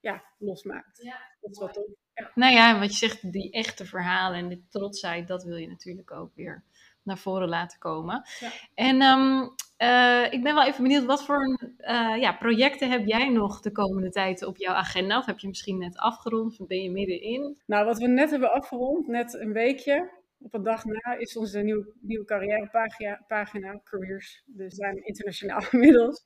ja, 0.00 0.22
losmaakt. 0.38 1.02
Ja, 1.02 1.18
dat 1.40 1.50
is 1.50 1.58
wat 1.58 1.72
tof. 1.72 1.84
Ja. 2.14 2.30
Nou 2.34 2.52
ja, 2.52 2.78
wat 2.78 2.90
je 2.90 3.08
zegt, 3.08 3.32
die 3.32 3.50
echte 3.50 3.84
verhalen 3.84 4.38
en 4.38 4.48
de 4.48 4.62
trotsheid, 4.68 5.28
dat 5.28 5.44
wil 5.44 5.56
je 5.56 5.68
natuurlijk 5.68 6.10
ook 6.10 6.34
weer 6.34 6.64
naar 7.02 7.18
voren 7.18 7.48
laten 7.48 7.78
komen. 7.78 8.22
Ja. 8.40 8.50
En 8.74 9.02
um, 9.02 9.54
uh, 9.78 10.32
ik 10.32 10.42
ben 10.42 10.54
wel 10.54 10.64
even 10.64 10.82
benieuwd, 10.82 11.04
wat 11.04 11.24
voor 11.24 11.58
uh, 11.78 12.16
ja, 12.20 12.32
projecten 12.32 12.90
heb 12.90 13.06
jij 13.06 13.28
nog 13.28 13.60
de 13.60 13.72
komende 13.72 14.10
tijd 14.10 14.44
op 14.44 14.56
jouw 14.56 14.74
agenda? 14.74 15.18
Of 15.18 15.26
heb 15.26 15.38
je 15.38 15.48
misschien 15.48 15.78
net 15.78 15.98
afgerond 15.98 16.60
of 16.60 16.66
ben 16.66 16.82
je 16.82 16.90
middenin? 16.90 17.60
Nou, 17.66 17.84
wat 17.84 17.98
we 17.98 18.06
net 18.06 18.30
hebben 18.30 18.52
afgerond, 18.52 19.06
net 19.06 19.34
een 19.34 19.52
weekje, 19.52 20.10
op 20.42 20.54
een 20.54 20.62
dag 20.62 20.84
na 20.84 21.16
is 21.18 21.36
onze 21.36 21.60
nieuwe, 21.60 21.92
nieuwe 22.00 22.24
carrièrepagina, 22.24 23.24
pagina, 23.26 23.80
careers. 23.84 24.42
Dus 24.46 24.66
we 24.66 24.74
zijn 24.74 25.04
internationaal 25.04 25.62
inmiddels. 25.70 26.24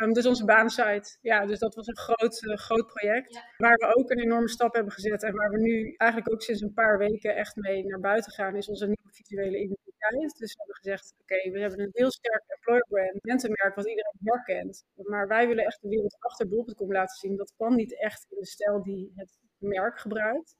Um, 0.00 0.12
dus 0.12 0.26
onze 0.26 0.44
banensite. 0.44 1.18
Ja, 1.20 1.46
dus 1.46 1.58
dat 1.58 1.74
was 1.74 1.86
een 1.86 1.96
groot, 1.96 2.42
uh, 2.42 2.56
groot 2.56 2.86
project. 2.86 3.40
Waar 3.56 3.76
we 3.76 3.94
ook 3.96 4.10
een 4.10 4.20
enorme 4.20 4.48
stap 4.48 4.74
hebben 4.74 4.92
gezet. 4.92 5.22
En 5.22 5.34
waar 5.34 5.50
we 5.50 5.60
nu 5.60 5.94
eigenlijk 5.96 6.32
ook 6.32 6.42
sinds 6.42 6.60
een 6.60 6.72
paar 6.72 6.98
weken 6.98 7.36
echt 7.36 7.56
mee 7.56 7.84
naar 7.84 8.00
buiten 8.00 8.32
gaan, 8.32 8.56
is 8.56 8.68
onze 8.68 8.84
nieuwe 8.84 9.10
visuele 9.10 9.58
identiteit. 9.58 10.38
Dus 10.38 10.52
we 10.52 10.58
hebben 10.58 10.76
gezegd, 10.76 11.14
oké, 11.20 11.50
we 11.50 11.60
hebben 11.60 11.80
een 11.80 11.90
heel 11.92 12.10
sterk 12.10 12.42
employer 12.46 12.86
brand, 12.88 13.22
mensenmerk 13.22 13.74
wat 13.74 13.88
iedereen 13.88 14.18
herkent. 14.22 14.84
Maar 14.94 15.28
wij 15.28 15.46
willen 15.46 15.64
echt 15.64 15.82
de 15.82 15.88
wereld 15.88 16.16
achter 16.18 16.48
bol.com 16.48 16.92
laten 16.92 17.16
zien. 17.16 17.36
Dat 17.36 17.52
kan 17.56 17.74
niet 17.74 18.00
echt 18.00 18.26
in 18.30 18.38
de 18.38 18.46
stijl 18.46 18.82
die 18.82 19.12
het 19.14 19.38
merk 19.58 19.98
gebruikt. 20.00 20.56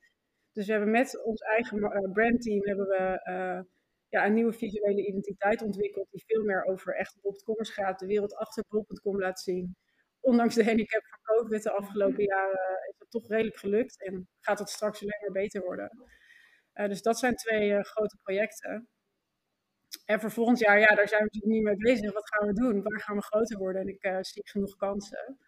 Dus 0.57 0.67
we 0.67 0.73
hebben 0.73 0.91
met 0.91 1.25
ons 1.25 1.41
eigen 1.41 1.79
uh, 1.79 2.13
brandteam 2.13 2.67
hebben 2.67 2.87
we, 2.87 3.21
uh, 3.31 3.61
ja, 4.09 4.27
een 4.27 4.35
nieuwe 4.35 4.53
visuele 4.53 5.07
identiteit 5.07 5.63
ontwikkeld. 5.63 6.11
Die 6.11 6.25
veel 6.27 6.45
meer 6.45 6.65
over 6.65 6.95
echte 6.95 7.19
bol.commers 7.23 7.71
gaat. 7.71 7.99
De 7.99 8.07
wereld 8.07 8.35
achter 8.35 8.65
bol.com 8.69 9.19
laat 9.19 9.41
zien. 9.41 9.77
Ondanks 10.21 10.55
de 10.55 10.65
handicap 10.65 11.03
van 11.07 11.19
COVID 11.37 11.63
de 11.63 11.71
afgelopen 11.71 12.25
jaren 12.25 12.79
is 12.89 12.99
dat 12.99 13.11
toch 13.11 13.29
redelijk 13.29 13.57
gelukt. 13.57 14.05
En 14.05 14.29
gaat 14.41 14.59
het 14.59 14.69
straks 14.69 15.01
alleen 15.01 15.19
maar 15.21 15.43
beter 15.43 15.63
worden. 15.63 15.91
Uh, 16.75 16.89
dus 16.89 17.03
dat 17.03 17.19
zijn 17.19 17.35
twee 17.35 17.83
grote 17.83 18.17
projecten. 18.23 18.89
En 20.05 20.21
voor 20.21 20.31
volgend 20.31 20.59
jaar, 20.59 20.79
ja, 20.79 20.95
daar 20.95 21.09
zijn 21.09 21.23
we 21.23 21.29
natuurlijk 21.33 21.55
niet 21.55 21.65
mee 21.65 21.95
bezig. 21.95 22.13
Wat 22.13 22.29
gaan 22.29 22.47
we 22.47 22.53
doen? 22.53 22.83
Waar 22.83 23.01
gaan 23.01 23.17
we 23.17 23.23
groter 23.23 23.59
worden? 23.59 23.83
En 23.83 23.89
ik 23.89 24.19
zie 24.21 24.49
genoeg 24.49 24.77
kansen. 24.77 25.39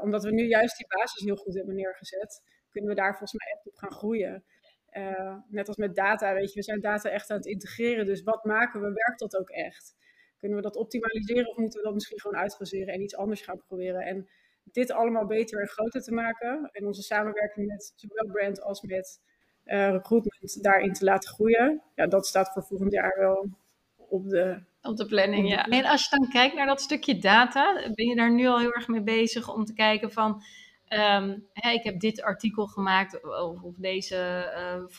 Omdat 0.00 0.24
we 0.24 0.30
nu 0.32 0.46
juist 0.46 0.76
die 0.76 0.86
basis 0.86 1.24
heel 1.24 1.36
goed 1.36 1.54
hebben 1.54 1.74
neergezet, 1.74 2.42
kunnen 2.76 2.94
we 2.94 3.00
daar 3.00 3.16
volgens 3.16 3.32
mij 3.32 3.52
echt 3.52 3.66
op 3.66 3.76
gaan 3.76 3.98
groeien. 3.98 4.44
Uh, 4.92 5.36
net 5.48 5.68
als 5.68 5.76
met 5.76 5.94
data, 5.94 6.34
weet 6.34 6.52
je, 6.52 6.58
we 6.58 6.62
zijn 6.62 6.80
data 6.80 7.10
echt 7.10 7.30
aan 7.30 7.36
het 7.36 7.46
integreren. 7.46 8.06
Dus 8.06 8.22
wat 8.22 8.44
maken 8.44 8.80
we? 8.80 8.92
Werkt 8.92 9.18
dat 9.18 9.36
ook 9.36 9.50
echt? 9.50 9.96
Kunnen 10.38 10.56
we 10.56 10.62
dat 10.62 10.76
optimaliseren 10.76 11.48
of 11.48 11.56
moeten 11.56 11.78
we 11.78 11.84
dat 11.84 11.94
misschien 11.94 12.20
gewoon 12.20 12.36
uitfaseren 12.36 12.94
en 12.94 13.02
iets 13.02 13.16
anders 13.16 13.40
gaan 13.40 13.62
proberen? 13.66 14.00
En 14.00 14.28
dit 14.62 14.90
allemaal 14.90 15.26
beter 15.26 15.60
en 15.60 15.68
groter 15.68 16.02
te 16.02 16.12
maken 16.12 16.68
en 16.72 16.86
onze 16.86 17.02
samenwerking 17.02 17.66
met 17.66 17.92
zowel 17.96 18.26
brand 18.32 18.62
als 18.62 18.82
met 18.82 19.20
uh, 19.64 19.90
recruitment 19.90 20.62
daarin 20.62 20.92
te 20.92 21.04
laten 21.04 21.30
groeien. 21.30 21.82
Ja, 21.94 22.06
dat 22.06 22.26
staat 22.26 22.52
voor 22.52 22.62
volgend 22.62 22.92
jaar 22.92 23.16
wel 23.18 23.48
op 23.96 24.28
de, 24.28 24.62
op 24.82 24.96
de 24.96 25.06
planning. 25.06 25.48
Ja. 25.48 25.64
En 25.64 25.84
als 25.84 26.08
je 26.08 26.16
dan 26.16 26.28
kijkt 26.30 26.54
naar 26.54 26.66
dat 26.66 26.80
stukje 26.80 27.18
data, 27.18 27.90
ben 27.94 28.06
je 28.06 28.16
daar 28.16 28.32
nu 28.32 28.46
al 28.46 28.58
heel 28.58 28.72
erg 28.72 28.88
mee 28.88 29.02
bezig 29.02 29.54
om 29.54 29.64
te 29.64 29.74
kijken 29.74 30.12
van. 30.12 30.42
Hè, 30.88 31.70
ik 31.70 31.82
heb 31.82 32.00
dit 32.00 32.22
artikel 32.22 32.66
gemaakt 32.66 33.24
of, 33.24 33.62
of 33.62 33.74
deze 33.76 34.50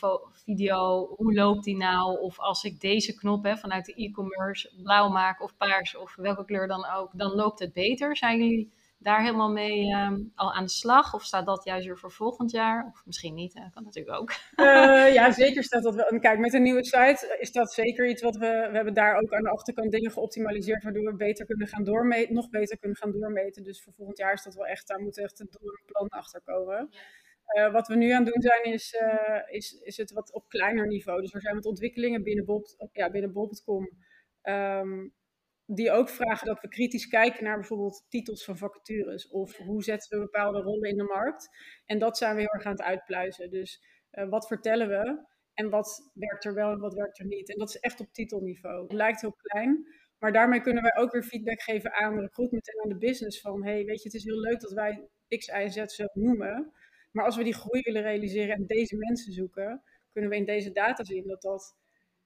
uh, 0.02 0.14
video, 0.32 1.06
hoe 1.16 1.34
loopt 1.34 1.64
die 1.64 1.76
nou? 1.76 2.20
Of 2.20 2.38
als 2.38 2.64
ik 2.64 2.80
deze 2.80 3.14
knop 3.14 3.44
hè, 3.44 3.56
vanuit 3.56 3.84
de 3.84 3.94
e-commerce 3.94 4.72
blauw 4.82 5.08
maak 5.08 5.42
of 5.42 5.56
paars 5.56 5.96
of 5.96 6.16
welke 6.16 6.44
kleur 6.44 6.66
dan 6.66 6.86
ook, 6.86 7.10
dan 7.12 7.30
loopt 7.34 7.58
het 7.58 7.72
beter. 7.72 8.16
Zijn 8.16 8.38
jullie 8.38 8.72
daar 8.98 9.22
helemaal 9.22 9.50
mee 9.50 9.92
ehm, 9.92 10.20
al 10.34 10.52
aan 10.52 10.64
de 10.64 10.70
slag? 10.70 11.14
Of 11.14 11.22
staat 11.22 11.46
dat 11.46 11.64
juist 11.64 11.86
weer 11.86 11.98
voor 11.98 12.12
volgend 12.12 12.50
jaar? 12.50 12.90
Of 12.92 13.02
misschien 13.06 13.34
niet, 13.34 13.54
hè? 13.54 13.70
kan 13.74 13.84
natuurlijk 13.84 14.16
ook. 14.20 14.30
Uh, 14.56 15.12
ja, 15.18 15.32
zeker 15.32 15.64
staat 15.64 15.82
dat 15.82 15.94
wel. 15.94 16.06
En 16.06 16.20
kijk, 16.20 16.38
met 16.38 16.54
een 16.54 16.62
nieuwe 16.62 16.84
site 16.84 17.36
is 17.40 17.52
dat 17.52 17.72
zeker 17.72 18.08
iets 18.08 18.22
wat 18.22 18.36
we... 18.36 18.66
We 18.70 18.76
hebben 18.76 18.94
daar 18.94 19.16
ook 19.16 19.32
aan 19.32 19.42
de 19.42 19.50
achterkant 19.50 19.90
dingen 19.90 20.10
geoptimaliseerd... 20.10 20.82
waardoor 20.82 21.04
we 21.04 21.16
beter 21.16 21.46
kunnen 21.46 21.68
gaan 21.68 21.84
doormeten, 21.84 22.34
nog 22.34 22.48
beter 22.48 22.78
kunnen 22.78 22.98
gaan 22.98 23.12
doormeten. 23.12 23.62
Dus 23.62 23.82
voor 23.82 23.92
volgend 23.92 24.18
jaar 24.18 24.32
is 24.32 24.42
dat 24.42 24.54
wel 24.54 24.66
echt... 24.66 24.88
Daar 24.88 25.00
moet 25.00 25.18
echt 25.18 25.40
een 25.40 25.50
plan 25.86 26.08
achter 26.08 26.40
komen. 26.44 26.90
Uh, 27.56 27.72
wat 27.72 27.88
we 27.88 27.94
nu 27.94 28.10
aan 28.10 28.24
het 28.24 28.32
doen 28.34 28.42
zijn, 28.42 28.64
is, 28.64 28.94
uh, 29.00 29.54
is, 29.54 29.72
is 29.82 29.96
het 29.96 30.12
wat 30.12 30.32
op 30.32 30.48
kleiner 30.48 30.86
niveau. 30.86 31.20
Dus 31.20 31.34
er 31.34 31.40
zijn 31.40 31.54
wat 31.54 31.66
ontwikkelingen 31.66 32.22
binnen, 32.22 32.44
Bob, 32.44 32.66
ja, 32.92 33.10
binnen 33.10 33.32
Bob.com. 33.32 33.88
Um, 34.42 35.12
die 35.70 35.90
ook 35.90 36.08
vragen 36.08 36.46
dat 36.46 36.60
we 36.60 36.68
kritisch 36.68 37.08
kijken 37.08 37.44
naar 37.44 37.58
bijvoorbeeld 37.58 38.04
titels 38.08 38.44
van 38.44 38.56
vacatures. 38.56 39.28
Of 39.28 39.56
hoe 39.56 39.82
zetten 39.82 40.18
we 40.18 40.24
bepaalde 40.24 40.60
rollen 40.60 40.90
in 40.90 40.96
de 40.96 41.02
markt. 41.02 41.48
En 41.86 41.98
dat 41.98 42.18
zijn 42.18 42.34
we 42.34 42.40
heel 42.40 42.52
erg 42.52 42.64
aan 42.64 42.72
het 42.72 42.82
uitpluizen. 42.82 43.50
Dus 43.50 43.82
uh, 44.12 44.28
wat 44.28 44.46
vertellen 44.46 44.88
we 44.88 45.26
en 45.54 45.70
wat 45.70 46.10
werkt 46.14 46.44
er 46.44 46.54
wel 46.54 46.70
en 46.70 46.78
wat 46.78 46.94
werkt 46.94 47.18
er 47.18 47.26
niet. 47.26 47.52
En 47.52 47.58
dat 47.58 47.68
is 47.68 47.78
echt 47.78 48.00
op 48.00 48.12
titelniveau. 48.12 48.82
Het 48.82 48.92
lijkt 48.92 49.20
heel 49.20 49.36
klein, 49.42 49.86
maar 50.18 50.32
daarmee 50.32 50.60
kunnen 50.60 50.82
wij 50.82 50.96
ook 50.96 51.12
weer 51.12 51.22
feedback 51.22 51.62
geven 51.62 51.92
aan 51.92 52.14
de 52.14 52.20
recruitment 52.20 52.72
en 52.72 52.82
aan 52.82 52.88
de 52.88 53.06
business. 53.06 53.40
Van 53.40 53.64
hey, 53.64 53.84
weet 53.84 54.02
je, 54.02 54.08
het 54.08 54.14
is 54.14 54.24
heel 54.24 54.40
leuk 54.40 54.60
dat 54.60 54.72
wij 54.72 55.08
X, 55.28 55.46
Y 55.46 55.68
Z 55.68 55.84
zo 55.84 56.04
noemen. 56.12 56.72
Maar 57.12 57.24
als 57.24 57.36
we 57.36 57.44
die 57.44 57.54
groei 57.54 57.82
willen 57.82 58.02
realiseren 58.02 58.56
en 58.56 58.66
deze 58.66 58.96
mensen 58.96 59.32
zoeken, 59.32 59.82
kunnen 60.12 60.30
we 60.30 60.36
in 60.36 60.44
deze 60.44 60.72
data 60.72 61.04
zien 61.04 61.26
dat 61.26 61.42
dat 61.42 61.76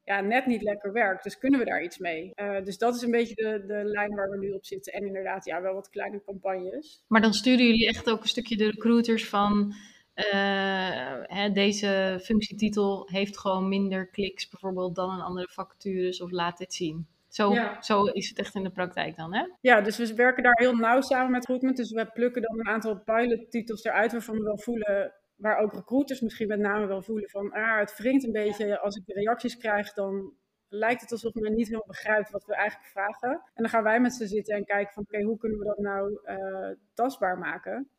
ja, 0.04 0.20
net 0.20 0.46
niet 0.46 0.62
lekker 0.62 0.92
werkt. 0.92 1.22
Dus 1.24 1.38
kunnen 1.38 1.58
we 1.58 1.66
daar 1.66 1.82
iets 1.82 1.98
mee? 1.98 2.32
Uh, 2.36 2.64
dus 2.64 2.78
dat 2.78 2.94
is 2.94 3.02
een 3.02 3.10
beetje 3.10 3.34
de, 3.34 3.64
de 3.66 3.84
lijn 3.84 4.14
waar 4.14 4.30
we 4.30 4.38
nu 4.38 4.50
op 4.50 4.64
zitten. 4.64 4.92
En 4.92 5.06
inderdaad, 5.06 5.44
ja, 5.44 5.62
wel 5.62 5.74
wat 5.74 5.90
kleine 5.90 6.22
campagnes. 6.24 7.04
Maar 7.08 7.20
dan 7.20 7.32
sturen 7.32 7.66
jullie 7.66 7.88
echt 7.88 8.10
ook 8.10 8.22
een 8.22 8.28
stukje 8.28 8.56
de 8.56 8.70
recruiters 8.70 9.28
van... 9.28 9.74
Uh, 10.14 11.14
hè, 11.22 11.50
deze 11.52 12.20
functietitel 12.22 13.08
heeft 13.10 13.38
gewoon 13.38 13.68
minder 13.68 14.08
kliks 14.08 14.48
bijvoorbeeld 14.48 14.94
dan 14.94 15.10
een 15.10 15.20
andere 15.20 15.48
vacatures 15.50 16.20
of 16.20 16.30
laat 16.30 16.58
dit 16.58 16.74
zien. 16.74 17.06
Zo, 17.28 17.52
ja. 17.52 17.82
zo 17.82 18.04
is 18.04 18.28
het 18.28 18.38
echt 18.38 18.54
in 18.54 18.62
de 18.62 18.70
praktijk 18.70 19.16
dan, 19.16 19.34
hè? 19.34 19.46
Ja, 19.60 19.80
dus 19.80 19.96
we 19.96 20.14
werken 20.14 20.42
daar 20.42 20.58
heel 20.60 20.76
nauw 20.76 21.00
samen 21.00 21.30
met 21.30 21.40
recruitment. 21.40 21.76
Dus 21.76 21.90
we 21.90 22.10
plukken 22.12 22.42
dan 22.42 22.58
een 22.58 22.66
aantal 22.66 22.98
pilottitels 22.98 23.84
eruit 23.84 24.12
waarvan 24.12 24.36
we 24.36 24.42
wel 24.42 24.58
voelen 24.58 25.12
waar 25.42 25.58
ook 25.58 25.72
recruiters 25.72 26.20
misschien 26.20 26.48
met 26.48 26.58
name 26.58 26.86
wel 26.86 27.02
voelen 27.02 27.30
van, 27.30 27.52
ah, 27.52 27.78
het 27.78 27.96
wringt 27.96 28.24
een 28.24 28.32
beetje. 28.32 28.78
Als 28.78 28.96
ik 28.96 29.06
de 29.06 29.12
reacties 29.12 29.56
krijg, 29.56 29.92
dan 29.92 30.34
lijkt 30.68 31.00
het 31.00 31.12
alsof 31.12 31.34
men 31.34 31.54
niet 31.54 31.66
helemaal 31.66 31.86
begrijpt 31.86 32.30
wat 32.30 32.44
we 32.44 32.54
eigenlijk 32.54 32.90
vragen. 32.90 33.30
En 33.30 33.62
dan 33.62 33.68
gaan 33.68 33.82
wij 33.82 34.00
met 34.00 34.14
ze 34.14 34.26
zitten 34.26 34.54
en 34.54 34.64
kijken 34.64 34.92
van, 34.92 35.02
oké, 35.02 35.22
hoe 35.22 35.38
kunnen 35.38 35.58
we 35.58 35.64
dat 35.64 35.78
nou 35.78 36.20
uh, 36.24 36.76
tastbaar 36.94 37.38
maken? 37.38 37.90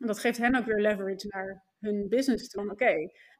En 0.00 0.06
dat 0.06 0.18
geeft 0.18 0.38
hen 0.38 0.54
ook 0.54 0.64
weer 0.64 0.80
leverage 0.80 1.26
naar 1.28 1.64
hun 1.80 2.08
business 2.08 2.48
toe. 2.48 2.70
Oké, 2.70 2.94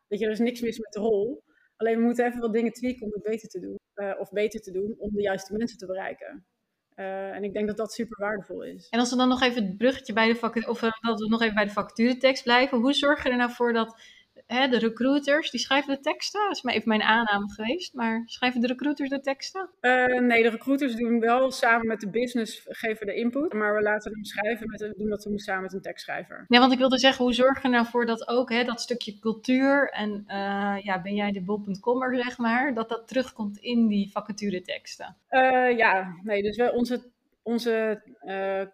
weet 0.07 0.19
je, 0.19 0.25
er 0.25 0.31
is 0.31 0.39
niks 0.39 0.61
mis 0.61 0.79
met 0.79 0.93
de 0.93 1.01
rol. 1.01 1.43
Alleen 1.77 1.99
we 1.99 2.05
moeten 2.05 2.27
even 2.27 2.41
wat 2.41 2.53
dingen 2.53 2.73
tweaken 2.73 3.07
om 3.07 3.13
het 3.13 3.23
beter 3.23 3.49
te 3.49 3.61
doen. 3.61 3.79
Uh, 3.95 4.21
of 4.21 4.31
beter 4.31 4.61
te 4.61 4.71
doen 4.71 4.95
om 4.99 5.11
de 5.15 5.23
juiste 5.23 5.57
mensen 5.57 5.79
te 5.79 5.87
bereiken. 5.87 6.47
Uh, 6.97 7.35
en 7.35 7.45
ik 7.45 7.53
denk 7.53 7.67
dat 7.67 7.77
dat 7.77 7.93
super 7.93 8.21
waardevol 8.21 8.63
is. 8.63 8.89
En 8.91 8.99
als 8.99 9.11
we 9.11 9.17
dan 9.17 9.29
nog 9.29 9.43
even 9.43 9.65
het 9.65 9.77
bruggetje 9.77 10.13
bij 10.13 10.29
de 10.29 10.35
vacature, 10.35 10.71
of 10.71 10.83
uh, 10.83 10.91
dat 11.01 11.21
we 11.21 11.29
nog 11.29 11.43
even 11.43 11.55
bij 11.55 11.65
de 11.65 11.71
vacaturetekst 11.71 12.43
blijven, 12.43 12.79
hoe 12.79 12.93
zorg 12.93 13.23
je 13.23 13.31
er 13.31 13.37
nou 13.37 13.51
voor 13.51 13.73
dat 13.73 14.01
hè, 14.47 14.69
de 14.69 14.79
recruiters, 14.79 15.51
die 15.51 15.61
schrijven 15.61 15.95
de 15.95 16.01
teksten? 16.01 16.41
Dat 16.41 16.57
is 16.57 16.63
maar 16.63 16.75
even 16.75 16.89
mijn 16.89 17.03
aanname 17.03 17.53
geweest, 17.53 17.95
maar 17.95 18.23
schrijven 18.27 18.61
de 18.61 18.67
recruiters 18.67 19.09
de 19.09 19.21
teksten? 19.21 19.71
Uh, 19.81 20.21
nee, 20.21 20.43
de 20.43 20.49
recruiters 20.49 20.95
doen 20.95 21.21
wel 21.21 21.51
samen 21.51 21.87
met 21.87 22.01
de 22.01 22.11
business, 22.11 22.67
geven 22.69 23.07
de 23.07 23.15
input, 23.15 23.53
maar 23.53 23.75
we 23.75 23.83
laten 23.83 24.13
hem 24.13 24.25
schrijven, 24.25 24.67
met, 24.71 24.81
we 24.81 24.95
doen 24.97 25.09
dat 25.09 25.29
samen 25.35 25.63
met 25.63 25.73
een 25.73 25.81
tekstschrijver. 25.81 26.45
Nee, 26.49 26.61
want 26.61 26.73
ik 26.73 26.79
wilde 26.79 26.99
zeggen, 26.99 27.25
hoe 27.25 27.35
zorg 27.35 27.63
je 27.63 27.69
nou 27.69 27.87
voor 27.87 28.07
dat 28.07 28.29
ook, 28.29 28.51
hè, 28.51 28.65
dat 28.65 28.81
stukje 28.81 29.19
cultuur 29.19 29.91
en 29.91 30.25
ja, 30.83 31.03
ben 31.03 31.15
jij 31.15 31.33
de 31.33 31.43
bol.commer, 31.43 32.17
zeg 32.17 32.39
maar, 32.39 32.75
dat 32.75 32.89
dat 32.89 33.09
terugkomt 33.09 33.59
in 33.59 33.87
die 33.87 34.11
vacatureteksten? 34.11 35.17
ja, 35.77 36.17
nee, 36.23 36.43
dus 36.43 36.57
we, 36.57 36.73
onze 36.73 37.13
onze 37.43 38.03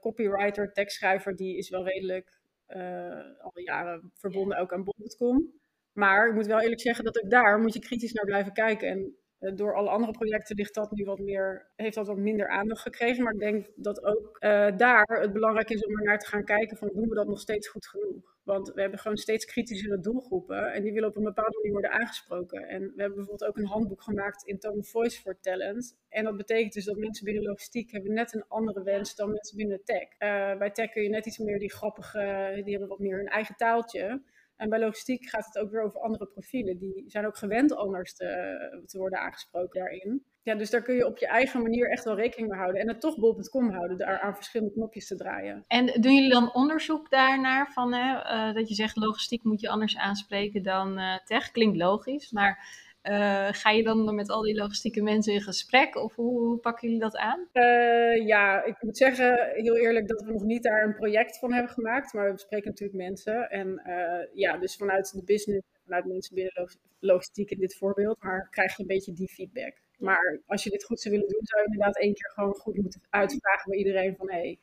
copywriter, 0.00 0.72
tekstschrijver, 0.72 1.36
die 1.36 1.56
is 1.56 1.68
wel 1.68 1.84
redelijk 1.84 2.40
uh, 2.68 3.42
al 3.42 3.52
jaren 3.54 4.10
verbonden 4.14 4.58
ook 4.58 4.72
aan 4.72 4.84
bol.com. 4.84 5.59
Maar 5.92 6.28
ik 6.28 6.34
moet 6.34 6.46
wel 6.46 6.60
eerlijk 6.60 6.80
zeggen 6.80 7.04
dat 7.04 7.22
ook 7.22 7.30
daar 7.30 7.60
moet 7.60 7.74
je 7.74 7.80
kritisch 7.80 8.12
naar 8.12 8.24
blijven 8.24 8.52
kijken. 8.52 8.88
En 8.88 9.16
uh, 9.40 9.56
door 9.56 9.74
alle 9.74 9.88
andere 9.88 10.12
projecten 10.12 10.56
ligt 10.56 10.74
dat 10.74 10.90
nu 10.90 11.04
wat 11.04 11.18
meer, 11.18 11.70
heeft 11.76 11.94
dat 11.94 12.06
wat 12.06 12.16
minder 12.16 12.48
aandacht 12.48 12.82
gekregen. 12.82 13.24
Maar 13.24 13.32
ik 13.32 13.38
denk 13.38 13.66
dat 13.76 14.04
ook 14.04 14.40
daar 14.78 15.18
het 15.20 15.32
belangrijk 15.32 15.70
is 15.70 15.84
om 15.84 15.98
er 15.98 16.04
naar 16.04 16.18
te 16.18 16.26
gaan 16.26 16.44
kijken 16.44 16.76
van 16.76 16.90
doen 16.94 17.08
we 17.08 17.14
dat 17.14 17.28
nog 17.28 17.40
steeds 17.40 17.68
goed 17.68 17.86
genoeg. 17.86 18.30
Want 18.42 18.72
we 18.72 18.80
hebben 18.80 18.98
gewoon 18.98 19.16
steeds 19.16 19.44
kritischere 19.44 20.00
doelgroepen 20.00 20.72
en 20.72 20.82
die 20.82 20.92
willen 20.92 21.08
op 21.08 21.16
een 21.16 21.22
bepaalde 21.22 21.56
manier 21.56 21.72
worden 21.72 21.90
aangesproken. 21.90 22.68
En 22.68 22.80
we 22.80 23.00
hebben 23.00 23.16
bijvoorbeeld 23.16 23.50
ook 23.50 23.56
een 23.56 23.66
handboek 23.66 24.02
gemaakt 24.02 24.44
in 24.44 24.58
Tone 24.58 24.84
Voice 24.84 25.20
for 25.20 25.40
Talent. 25.40 25.96
En 26.08 26.24
dat 26.24 26.36
betekent 26.36 26.72
dus 26.72 26.84
dat 26.84 26.96
mensen 26.96 27.24
binnen 27.24 27.42
logistiek 27.42 27.90
hebben 27.90 28.12
net 28.12 28.34
een 28.34 28.44
andere 28.48 28.82
wens 28.82 29.14
dan 29.16 29.30
mensen 29.30 29.56
binnen 29.56 29.84
tech. 29.84 30.08
Uh, 30.18 30.58
bij 30.58 30.70
tech 30.70 30.90
kun 30.90 31.02
je 31.02 31.08
net 31.08 31.26
iets 31.26 31.38
meer 31.38 31.58
die 31.58 31.72
grappige, 31.72 32.52
die 32.64 32.70
hebben 32.70 32.88
wat 32.88 32.98
meer 32.98 33.16
hun 33.16 33.28
eigen 33.28 33.56
taaltje. 33.56 34.22
En 34.60 34.68
bij 34.68 34.78
logistiek 34.78 35.28
gaat 35.28 35.46
het 35.46 35.58
ook 35.58 35.70
weer 35.70 35.82
over 35.82 36.00
andere 36.00 36.26
profielen. 36.26 36.78
Die 36.78 37.04
zijn 37.06 37.26
ook 37.26 37.36
gewend 37.36 37.74
anders 37.76 38.14
te, 38.14 38.82
te 38.86 38.98
worden 38.98 39.18
aangesproken 39.18 39.80
daarin. 39.80 40.24
Ja, 40.42 40.54
dus 40.54 40.70
daar 40.70 40.82
kun 40.82 40.94
je 40.94 41.06
op 41.06 41.18
je 41.18 41.26
eigen 41.26 41.62
manier 41.62 41.90
echt 41.90 42.04
wel 42.04 42.16
rekening 42.16 42.48
mee 42.48 42.58
houden. 42.58 42.80
En 42.80 42.88
het 42.88 43.00
toch 43.00 43.18
bol.com 43.18 43.70
houden, 43.70 43.98
daar 43.98 44.20
aan 44.20 44.34
verschillende 44.34 44.72
knopjes 44.72 45.06
te 45.06 45.16
draaien. 45.16 45.64
En 45.66 45.86
doen 45.86 46.14
jullie 46.14 46.30
dan 46.30 46.54
onderzoek 46.54 47.10
daarnaar? 47.10 47.72
Van, 47.72 47.94
hè, 47.94 48.14
uh, 48.14 48.54
dat 48.54 48.68
je 48.68 48.74
zegt 48.74 48.96
logistiek 48.96 49.44
moet 49.44 49.60
je 49.60 49.68
anders 49.68 49.96
aanspreken 49.96 50.62
dan 50.62 50.98
uh, 50.98 51.18
tech? 51.24 51.50
Klinkt 51.50 51.76
logisch, 51.76 52.30
maar 52.30 52.66
uh, 53.02 53.48
ga 53.52 53.70
je 53.70 53.82
dan 53.82 54.14
met 54.14 54.30
al 54.30 54.42
die 54.42 54.56
logistieke 54.56 55.02
mensen 55.02 55.32
in 55.32 55.40
gesprek 55.40 55.96
of 55.96 56.14
hoe, 56.14 56.38
hoe 56.38 56.58
pakken 56.58 56.86
jullie 56.88 57.02
dat 57.02 57.16
aan? 57.16 57.48
Uh, 57.52 58.26
ja, 58.26 58.64
ik 58.64 58.82
moet 58.82 58.96
zeggen, 58.96 59.50
heel 59.54 59.76
eerlijk, 59.76 60.08
dat 60.08 60.22
we 60.22 60.32
nog 60.32 60.42
niet 60.42 60.62
daar 60.62 60.84
een 60.84 60.94
project 60.94 61.38
van 61.38 61.52
hebben 61.52 61.72
gemaakt. 61.72 62.12
Maar 62.12 62.26
we 62.26 62.32
bespreken 62.32 62.68
natuurlijk 62.68 62.98
mensen. 62.98 63.50
En 63.50 63.82
uh, 63.86 64.34
ja, 64.34 64.56
dus 64.56 64.76
vanuit 64.76 65.12
de 65.12 65.24
business, 65.24 65.66
vanuit 65.84 66.04
mensen 66.04 66.34
binnen 66.34 66.68
logistiek 66.98 67.50
in 67.50 67.58
dit 67.58 67.76
voorbeeld. 67.76 68.22
Maar 68.22 68.48
krijg 68.50 68.76
je 68.76 68.82
een 68.82 68.88
beetje 68.88 69.12
die 69.12 69.28
feedback. 69.28 69.76
Maar 69.98 70.40
als 70.46 70.64
je 70.64 70.70
dit 70.70 70.84
goed 70.84 71.00
zou 71.00 71.14
willen 71.14 71.30
doen, 71.30 71.46
zou 71.46 71.60
je 71.60 71.66
inderdaad 71.66 71.98
één 71.98 72.14
keer 72.14 72.30
gewoon 72.30 72.54
goed 72.54 72.76
moeten 72.76 73.00
uitvragen 73.10 73.70
bij 73.70 73.78
iedereen 73.78 74.16
van... 74.16 74.30
Hé, 74.30 74.38
hey, 74.38 74.58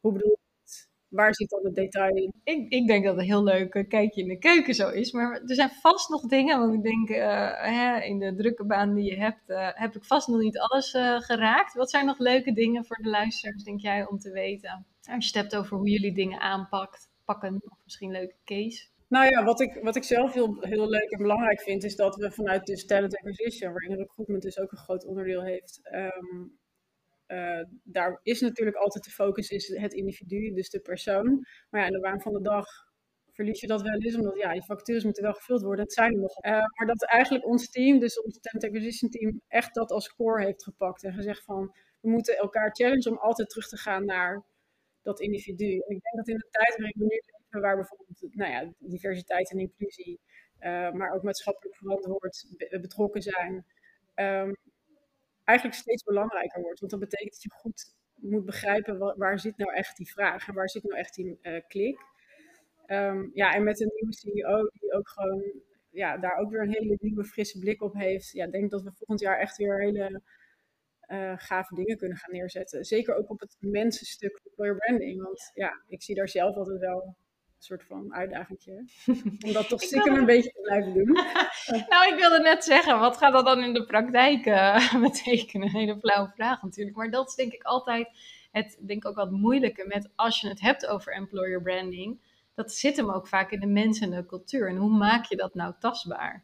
hoe 0.00 0.12
bedoel 0.12 0.38
waar 1.10 1.34
zit 1.34 1.50
dan 1.50 1.64
het 1.64 1.74
detail 1.74 2.16
in? 2.16 2.32
Ik, 2.44 2.72
ik 2.72 2.86
denk 2.86 3.04
dat 3.04 3.12
het 3.12 3.22
een 3.22 3.28
heel 3.28 3.44
leuk 3.44 3.84
kijkje 3.88 4.22
in 4.22 4.28
de 4.28 4.38
keuken 4.38 4.74
zo 4.74 4.88
is. 4.88 5.12
Maar 5.12 5.40
er 5.46 5.54
zijn 5.54 5.70
vast 5.70 6.08
nog 6.08 6.26
dingen. 6.26 6.58
Want 6.58 6.74
ik 6.74 6.82
denk, 6.82 7.10
uh, 7.10 7.52
hè, 7.62 8.00
in 8.00 8.18
de 8.18 8.34
drukke 8.34 8.64
baan 8.64 8.94
die 8.94 9.04
je 9.04 9.16
hebt, 9.16 9.48
uh, 9.48 9.68
heb 9.72 9.96
ik 9.96 10.04
vast 10.04 10.28
nog 10.28 10.40
niet 10.40 10.58
alles 10.58 10.90
geraakt. 11.18 11.74
Wat 11.74 11.90
zijn 11.90 12.06
nog 12.06 12.18
leuke 12.18 12.52
dingen 12.52 12.84
voor 12.84 12.96
de 13.02 13.08
luisteraars, 13.08 13.62
denk 13.62 13.80
jij, 13.80 14.06
om 14.06 14.18
te 14.18 14.30
weten? 14.30 14.86
Als 15.10 15.30
je 15.30 15.38
het 15.38 15.50
hebt 15.50 15.56
over 15.56 15.76
hoe 15.76 15.88
jullie 15.88 16.14
dingen 16.14 16.40
aanpakt, 16.40 17.08
pakken, 17.24 17.62
of 17.68 17.78
misschien 17.84 18.10
leuke 18.10 18.36
case. 18.44 18.88
Nou 19.08 19.30
ja, 19.30 19.44
wat 19.44 19.60
ik, 19.60 19.78
wat 19.82 19.96
ik 19.96 20.04
zelf 20.04 20.32
heel, 20.32 20.56
heel 20.60 20.88
leuk 20.88 21.10
en 21.10 21.18
belangrijk 21.18 21.60
vind, 21.60 21.84
is 21.84 21.96
dat 21.96 22.16
we 22.16 22.30
vanuit 22.30 22.66
de 22.66 22.84
talent 22.84 23.16
acquisition, 23.16 23.72
waarin 23.72 23.96
recruitment 23.96 24.42
dus 24.42 24.58
ook 24.58 24.72
een 24.72 24.78
groot 24.78 25.06
onderdeel 25.06 25.42
heeft, 25.42 25.80
um, 25.92 26.58
uh, 27.30 27.64
daar 27.82 28.20
is 28.22 28.40
natuurlijk 28.40 28.76
altijd 28.76 29.04
de 29.04 29.10
focus 29.10 29.50
is 29.50 29.68
het 29.68 29.92
individu, 29.92 30.54
dus 30.54 30.70
de 30.70 30.80
persoon. 30.80 31.46
Maar 31.70 31.80
ja, 31.80 31.86
in 31.86 31.92
de 31.92 31.98
waan 31.98 32.20
van 32.20 32.32
de 32.32 32.42
dag 32.42 32.66
verlies 33.32 33.60
je 33.60 33.66
dat 33.66 33.82
wel 33.82 34.00
eens, 34.00 34.16
omdat 34.16 34.36
ja, 34.36 34.52
die 34.52 34.64
vacatures 34.64 35.04
moeten 35.04 35.22
wel 35.22 35.32
gevuld 35.32 35.62
worden. 35.62 35.84
Het 35.84 35.92
zijn 35.92 36.12
er 36.12 36.20
nog. 36.20 36.44
Uh, 36.44 36.52
maar 36.52 36.86
dat 36.86 37.04
eigenlijk 37.04 37.46
ons 37.46 37.70
team, 37.70 37.98
dus 37.98 38.22
ons 38.22 38.40
talent 38.40 38.64
acquisition 38.64 39.10
team, 39.10 39.40
echt 39.48 39.74
dat 39.74 39.90
als 39.90 40.14
core 40.14 40.44
heeft 40.44 40.62
gepakt 40.62 41.04
en 41.04 41.12
gezegd 41.12 41.44
van, 41.44 41.74
we 42.00 42.10
moeten 42.10 42.36
elkaar 42.36 42.70
challenge 42.72 43.10
om 43.10 43.18
altijd 43.18 43.48
terug 43.48 43.68
te 43.68 43.76
gaan 43.76 44.04
naar 44.04 44.44
dat 45.02 45.20
individu. 45.20 45.72
En 45.72 45.96
ik 45.96 46.02
denk 46.02 46.16
dat 46.16 46.28
in 46.28 46.36
de 46.36 46.48
tijd 46.50 46.76
waarin 46.76 46.94
we 46.98 47.04
nu 47.04 47.08
leven, 47.08 47.60
waar 47.60 47.76
bijvoorbeeld 47.76 48.34
nou 48.34 48.50
ja, 48.50 48.72
diversiteit 48.78 49.50
en 49.50 49.58
inclusie, 49.58 50.20
uh, 50.60 50.92
maar 50.92 51.12
ook 51.12 51.22
maatschappelijk 51.22 51.76
verantwoord 51.76 52.46
betrokken 52.80 53.22
zijn, 53.22 53.64
um, 54.14 54.56
eigenlijk 55.50 55.78
steeds 55.78 56.02
belangrijker 56.02 56.60
wordt. 56.60 56.80
Want 56.80 56.90
dat 56.90 57.00
betekent 57.00 57.32
dat 57.32 57.42
je 57.42 57.50
goed 57.50 57.94
moet 58.14 58.44
begrijpen 58.44 59.16
waar, 59.16 59.38
zit 59.38 59.56
nou 59.56 59.74
echt 59.74 59.96
die 59.96 60.10
vraag 60.10 60.48
en 60.48 60.54
waar 60.54 60.68
zit 60.68 60.82
nou 60.82 60.96
echt 60.96 61.14
die 61.14 61.38
uh, 61.42 61.60
klik. 61.68 61.98
Um, 62.86 63.30
ja, 63.34 63.54
en 63.54 63.64
met 63.64 63.80
een 63.80 63.92
nieuwe 63.94 64.16
CEO 64.16 64.68
die 64.72 64.92
ook 64.92 65.08
gewoon 65.08 65.42
ja, 65.90 66.16
daar 66.16 66.36
ook 66.36 66.50
weer 66.50 66.62
een 66.62 66.72
hele 66.72 66.98
nieuwe 67.00 67.24
frisse 67.24 67.58
blik 67.58 67.82
op 67.82 67.94
heeft. 67.94 68.30
Ja, 68.30 68.46
denk 68.46 68.70
dat 68.70 68.82
we 68.82 68.92
volgend 68.94 69.20
jaar 69.20 69.38
echt 69.38 69.56
weer 69.56 69.80
hele 69.80 70.22
uh, 71.06 71.32
gave 71.36 71.74
dingen 71.74 71.96
kunnen 71.96 72.16
gaan 72.16 72.32
neerzetten. 72.32 72.84
Zeker 72.84 73.14
ook 73.14 73.30
op 73.30 73.40
het 73.40 73.56
mensenstuk 73.58 74.40
employer 74.44 74.76
branding. 74.76 75.22
Want 75.22 75.50
ja, 75.54 75.82
ik 75.86 76.02
zie 76.02 76.14
daar 76.14 76.28
zelf 76.28 76.56
altijd 76.56 76.78
wel 76.78 77.16
soort 77.64 77.84
van 77.84 78.14
uitdagingje. 78.14 78.84
Om 79.46 79.52
dat 79.52 79.68
toch 79.68 79.82
stiekem 79.82 80.14
een 80.14 80.26
beetje 80.26 80.50
te 80.50 80.60
blijven 80.60 80.94
doen. 80.94 81.12
nou, 81.90 82.12
ik 82.12 82.14
wilde 82.18 82.40
net 82.42 82.64
zeggen, 82.64 82.98
wat 82.98 83.16
gaat 83.16 83.32
dat 83.32 83.44
dan 83.44 83.62
in 83.62 83.74
de 83.74 83.84
praktijk 83.84 84.46
uh, 84.46 84.94
betekenen? 85.08 85.66
Een 85.66 85.74
hele 85.74 85.98
flauwe 85.98 86.30
vraag 86.34 86.62
natuurlijk. 86.62 86.96
Maar 86.96 87.10
dat 87.10 87.28
is 87.28 87.34
denk 87.34 87.52
ik 87.52 87.62
altijd 87.62 88.08
het, 88.50 88.78
denk 88.86 89.02
ik 89.02 89.08
ook 89.08 89.16
wat 89.16 89.30
moeilijke 89.30 89.84
met 89.86 90.10
als 90.16 90.40
je 90.40 90.48
het 90.48 90.60
hebt 90.60 90.86
over 90.86 91.12
employer 91.12 91.62
branding. 91.62 92.20
Dat 92.54 92.72
zit 92.72 92.96
hem 92.96 93.10
ook 93.10 93.28
vaak 93.28 93.50
in 93.50 93.60
de 93.60 93.66
mensen 93.66 94.12
en 94.12 94.20
de 94.20 94.26
cultuur. 94.26 94.68
En 94.68 94.76
hoe 94.76 94.96
maak 94.96 95.24
je 95.24 95.36
dat 95.36 95.54
nou 95.54 95.74
tastbaar? 95.78 96.42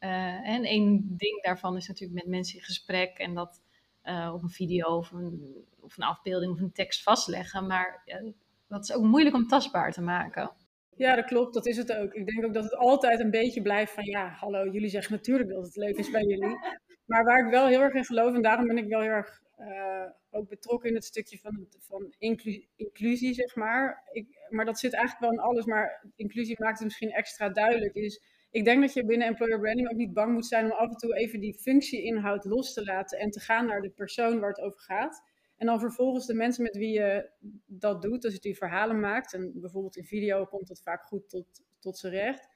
Uh, 0.00 0.48
en 0.48 0.64
één 0.64 1.16
ding 1.16 1.42
daarvan 1.42 1.76
is 1.76 1.88
natuurlijk 1.88 2.24
met 2.24 2.34
mensen 2.34 2.58
in 2.58 2.64
gesprek 2.64 3.18
en 3.18 3.34
dat 3.34 3.62
uh, 4.04 4.30
op 4.34 4.42
een 4.42 4.50
video 4.50 4.96
of 4.96 5.10
een, 5.10 5.64
of 5.80 5.96
een 5.96 6.04
afbeelding 6.04 6.52
of 6.52 6.60
een 6.60 6.72
tekst 6.72 7.02
vastleggen. 7.02 7.66
Maar 7.66 8.02
uh, 8.06 8.32
dat 8.72 8.88
is 8.88 8.94
ook 8.94 9.02
moeilijk 9.02 9.34
om 9.34 9.46
tastbaar 9.46 9.92
te 9.92 10.02
maken. 10.02 10.50
Ja, 10.96 11.14
dat 11.16 11.24
klopt. 11.24 11.54
Dat 11.54 11.66
is 11.66 11.76
het 11.76 11.92
ook. 11.92 12.14
Ik 12.14 12.26
denk 12.26 12.44
ook 12.44 12.54
dat 12.54 12.64
het 12.64 12.76
altijd 12.76 13.20
een 13.20 13.30
beetje 13.30 13.62
blijft 13.62 13.92
van 13.92 14.04
ja, 14.04 14.28
hallo, 14.28 14.68
jullie 14.68 14.88
zeggen 14.88 15.12
natuurlijk 15.12 15.50
dat 15.50 15.64
het 15.64 15.76
leuk 15.76 15.96
is 15.96 16.10
bij 16.10 16.24
jullie. 16.24 16.56
Maar 17.06 17.24
waar 17.24 17.44
ik 17.44 17.50
wel 17.50 17.66
heel 17.66 17.80
erg 17.80 17.94
in 17.94 18.04
geloof, 18.04 18.34
en 18.34 18.42
daarom 18.42 18.66
ben 18.66 18.78
ik 18.78 18.88
wel 18.88 19.00
heel 19.00 19.10
erg 19.10 19.42
uh, 19.60 20.04
ook 20.30 20.48
betrokken 20.48 20.88
in 20.88 20.94
het 20.94 21.04
stukje 21.04 21.38
van, 21.38 21.66
van 21.78 22.14
inclusie, 22.18 22.68
inclusie, 22.76 23.34
zeg 23.34 23.56
maar. 23.56 24.02
Ik, 24.12 24.26
maar 24.48 24.64
dat 24.64 24.78
zit 24.78 24.92
eigenlijk 24.92 25.24
wel 25.24 25.32
in 25.32 25.50
alles, 25.50 25.64
maar 25.64 26.04
inclusie 26.16 26.56
maakt 26.58 26.78
het 26.78 26.86
misschien 26.86 27.10
extra 27.10 27.48
duidelijk. 27.48 27.94
Is 27.94 28.22
ik 28.50 28.64
denk 28.64 28.80
dat 28.80 28.92
je 28.92 29.04
binnen 29.04 29.26
employer 29.26 29.60
branding 29.60 29.90
ook 29.90 29.96
niet 29.96 30.12
bang 30.12 30.32
moet 30.32 30.46
zijn 30.46 30.64
om 30.64 30.70
af 30.70 30.88
en 30.88 30.96
toe 30.96 31.16
even 31.16 31.40
die 31.40 31.54
functieinhoud 31.54 32.44
los 32.44 32.72
te 32.72 32.84
laten 32.84 33.18
en 33.18 33.30
te 33.30 33.40
gaan 33.40 33.66
naar 33.66 33.80
de 33.80 33.90
persoon 33.90 34.40
waar 34.40 34.48
het 34.48 34.60
over 34.60 34.80
gaat. 34.80 35.22
En 35.62 35.68
dan 35.68 35.80
vervolgens 35.80 36.26
de 36.26 36.34
mensen 36.34 36.62
met 36.62 36.76
wie 36.76 36.92
je 36.92 37.30
dat 37.66 38.02
doet, 38.02 38.22
dus 38.22 38.40
die 38.40 38.56
verhalen 38.56 39.00
maakt, 39.00 39.34
en 39.34 39.60
bijvoorbeeld 39.60 39.96
in 39.96 40.04
video 40.04 40.44
komt 40.44 40.68
dat 40.68 40.82
vaak 40.82 41.04
goed 41.04 41.28
tot, 41.28 41.46
tot 41.78 41.98
z'n 41.98 42.08
recht. 42.08 42.48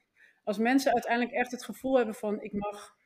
Als 0.43 0.57
mensen 0.57 0.93
uiteindelijk 0.93 1.35
echt 1.35 1.51
het 1.51 1.63
gevoel 1.63 1.97
hebben 1.97 2.15
van 2.15 2.41
ik 2.41 2.53
mag 2.53 2.97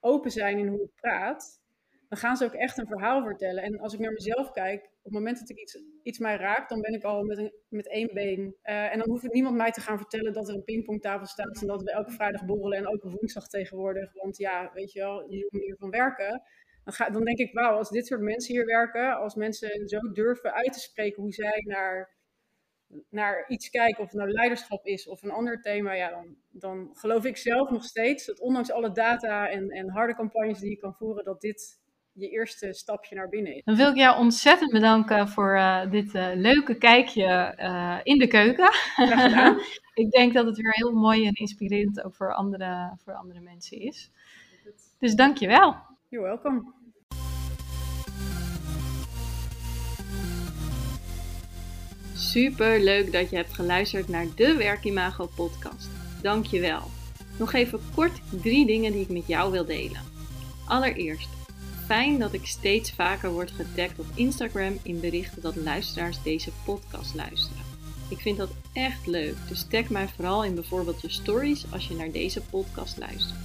open 0.00 0.30
zijn 0.30 0.58
in 0.58 0.66
hoe 0.66 0.82
ik 0.82 0.94
praat, 0.94 1.62
dan 2.08 2.18
gaan 2.18 2.36
ze 2.36 2.44
ook 2.44 2.52
echt 2.52 2.78
een 2.78 2.86
verhaal 2.86 3.22
vertellen. 3.22 3.62
En 3.62 3.78
als 3.78 3.94
ik 3.94 4.00
naar 4.00 4.12
mezelf 4.12 4.50
kijk, 4.50 4.84
op 4.84 5.04
het 5.04 5.12
moment 5.12 5.38
dat 5.38 5.50
ik 5.50 5.58
iets, 5.58 5.78
iets 6.02 6.18
mij 6.18 6.36
raakt, 6.36 6.68
dan 6.68 6.80
ben 6.80 6.94
ik 6.94 7.04
al 7.04 7.22
met, 7.22 7.38
een, 7.38 7.52
met 7.68 7.88
één 7.88 8.14
been. 8.14 8.56
Uh, 8.64 8.92
en 8.92 8.98
dan 8.98 9.08
hoeft 9.08 9.32
niemand 9.32 9.56
mij 9.56 9.70
te 9.70 9.80
gaan 9.80 9.98
vertellen 9.98 10.32
dat 10.32 10.48
er 10.48 10.54
een 10.54 10.64
pingpongtafel 10.64 11.26
staat 11.26 11.60
en 11.60 11.66
dat 11.66 11.82
we 11.82 11.92
elke 11.92 12.10
vrijdag 12.10 12.44
borrelen 12.44 12.78
en 12.78 12.88
ook 12.88 13.02
woensdag 13.02 13.48
tegenwoordig. 13.48 14.12
Want 14.12 14.36
ja, 14.36 14.70
weet 14.74 14.92
je 14.92 14.98
wel, 14.98 15.28
die 15.28 15.46
manier 15.50 15.76
van 15.78 15.90
werken. 15.90 16.42
Dan, 16.84 16.94
ga, 16.94 17.10
dan 17.10 17.24
denk 17.24 17.38
ik, 17.38 17.52
wauw, 17.52 17.76
als 17.76 17.90
dit 17.90 18.06
soort 18.06 18.20
mensen 18.20 18.54
hier 18.54 18.66
werken, 18.66 19.16
als 19.16 19.34
mensen 19.34 19.88
zo 19.88 20.12
durven 20.12 20.52
uit 20.52 20.72
te 20.72 20.80
spreken 20.80 21.22
hoe 21.22 21.32
zij 21.32 21.62
naar, 21.66 22.10
naar 23.08 23.44
iets 23.48 23.70
kijken, 23.70 24.02
of 24.02 24.10
het 24.10 24.18
nou 24.18 24.30
leiderschap 24.30 24.86
is 24.86 25.08
of 25.08 25.22
een 25.22 25.30
ander 25.30 25.60
thema, 25.60 25.92
ja, 25.92 26.10
dan, 26.10 26.36
dan 26.50 26.90
geloof 26.92 27.24
ik 27.24 27.36
zelf 27.36 27.70
nog 27.70 27.84
steeds 27.84 28.26
dat 28.26 28.40
ondanks 28.40 28.70
alle 28.70 28.92
data 28.92 29.48
en, 29.48 29.70
en 29.70 29.90
harde 29.90 30.14
campagnes 30.14 30.58
die 30.58 30.70
je 30.70 30.76
kan 30.76 30.94
voeren, 30.94 31.24
dat 31.24 31.40
dit 31.40 31.80
je 32.12 32.28
eerste 32.28 32.72
stapje 32.72 33.14
naar 33.14 33.28
binnen 33.28 33.54
is. 33.54 33.64
Dan 33.64 33.76
wil 33.76 33.90
ik 33.90 33.96
jou 33.96 34.18
ontzettend 34.18 34.72
bedanken 34.72 35.28
voor 35.28 35.56
uh, 35.56 35.90
dit 35.90 36.14
uh, 36.14 36.28
leuke 36.34 36.74
kijkje 36.74 37.54
uh, 37.58 37.98
in 38.02 38.18
de 38.18 38.26
keuken. 38.26 38.70
ik 40.04 40.10
denk 40.10 40.34
dat 40.34 40.46
het 40.46 40.56
weer 40.56 40.72
heel 40.72 40.92
mooi 40.92 41.26
en 41.26 41.34
inspirerend 41.34 42.02
ook 42.04 42.14
voor 42.14 42.34
andere, 42.34 42.96
voor 43.04 43.14
andere 43.14 43.40
mensen 43.40 43.80
is. 43.80 44.10
Dus 44.98 45.14
dank 45.14 45.36
je 45.36 45.46
wel. 45.46 45.76
You're 46.12 46.26
welcome. 46.26 46.72
Super 52.14 52.80
leuk 52.80 53.12
dat 53.12 53.30
je 53.30 53.36
hebt 53.36 53.54
geluisterd 53.54 54.08
naar 54.08 54.26
de 54.36 54.56
Werkimago 54.56 55.30
podcast. 55.36 55.90
Dank 56.22 56.46
je 56.46 56.60
wel. 56.60 56.82
Nog 57.38 57.52
even 57.52 57.80
kort 57.94 58.20
drie 58.42 58.66
dingen 58.66 58.92
die 58.92 59.00
ik 59.00 59.08
met 59.08 59.26
jou 59.26 59.52
wil 59.52 59.64
delen. 59.64 60.00
Allereerst, 60.66 61.28
fijn 61.86 62.18
dat 62.18 62.32
ik 62.32 62.46
steeds 62.46 62.92
vaker 62.92 63.30
word 63.30 63.50
getagd 63.50 63.98
op 63.98 64.06
Instagram 64.14 64.78
in 64.82 65.00
berichten 65.00 65.42
dat 65.42 65.56
luisteraars 65.56 66.22
deze 66.22 66.50
podcast 66.64 67.14
luisteren. 67.14 67.62
Ik 68.08 68.18
vind 68.18 68.36
dat 68.36 68.50
echt 68.72 69.06
leuk, 69.06 69.36
dus 69.48 69.66
tag 69.68 69.88
mij 69.88 70.08
vooral 70.08 70.44
in 70.44 70.54
bijvoorbeeld 70.54 71.00
je 71.00 71.10
stories 71.10 71.72
als 71.72 71.88
je 71.88 71.94
naar 71.94 72.10
deze 72.10 72.40
podcast 72.40 72.98
luistert. 72.98 73.40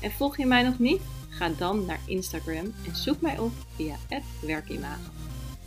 En 0.00 0.10
volg 0.10 0.36
je 0.36 0.46
mij 0.46 0.62
nog 0.62 0.78
niet? 0.78 1.00
Ga 1.38 1.48
dan 1.48 1.84
naar 1.84 2.00
Instagram 2.06 2.74
en 2.86 2.96
zoek 2.96 3.20
mij 3.20 3.38
op 3.38 3.52
via 3.74 3.96
werkimago. 4.40 5.10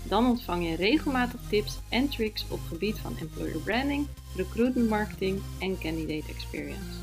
Dan 0.04 0.26
ontvang 0.26 0.70
je 0.70 0.76
regelmatig 0.76 1.40
tips 1.50 1.80
en 1.90 2.10
tricks 2.10 2.46
op 2.50 2.60
gebied 2.68 3.00
van 3.00 3.18
employer 3.18 3.60
branding, 3.60 4.08
recruitment 4.36 4.90
marketing 4.90 5.42
en 5.60 5.80
candidate 5.80 6.32
experience. 6.32 7.00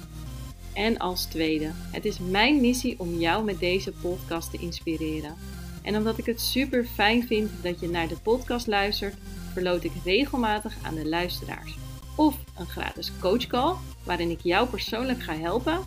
En 0.75 0.99
als 0.99 1.25
tweede, 1.25 1.71
het 1.75 2.05
is 2.05 2.19
mijn 2.19 2.61
missie 2.61 2.99
om 2.99 3.19
jou 3.19 3.45
met 3.45 3.59
deze 3.59 3.93
podcast 3.93 4.51
te 4.51 4.59
inspireren. 4.59 5.35
En 5.83 5.97
omdat 5.97 6.19
ik 6.19 6.27
het 6.27 6.41
super 6.41 6.85
fijn 6.85 7.27
vind 7.27 7.51
dat 7.63 7.81
je 7.81 7.89
naar 7.89 8.09
de 8.09 8.19
podcast 8.23 8.67
luistert, 8.67 9.15
verloot 9.53 9.85
ik 9.85 9.93
regelmatig 10.05 10.77
aan 10.83 10.95
de 10.95 11.09
luisteraars. 11.09 11.77
Of 12.17 12.37
een 12.59 12.67
gratis 12.67 13.13
coachcall, 13.21 13.75
waarin 14.05 14.31
ik 14.31 14.41
jou 14.43 14.69
persoonlijk 14.69 15.23
ga 15.23 15.35
helpen. 15.37 15.79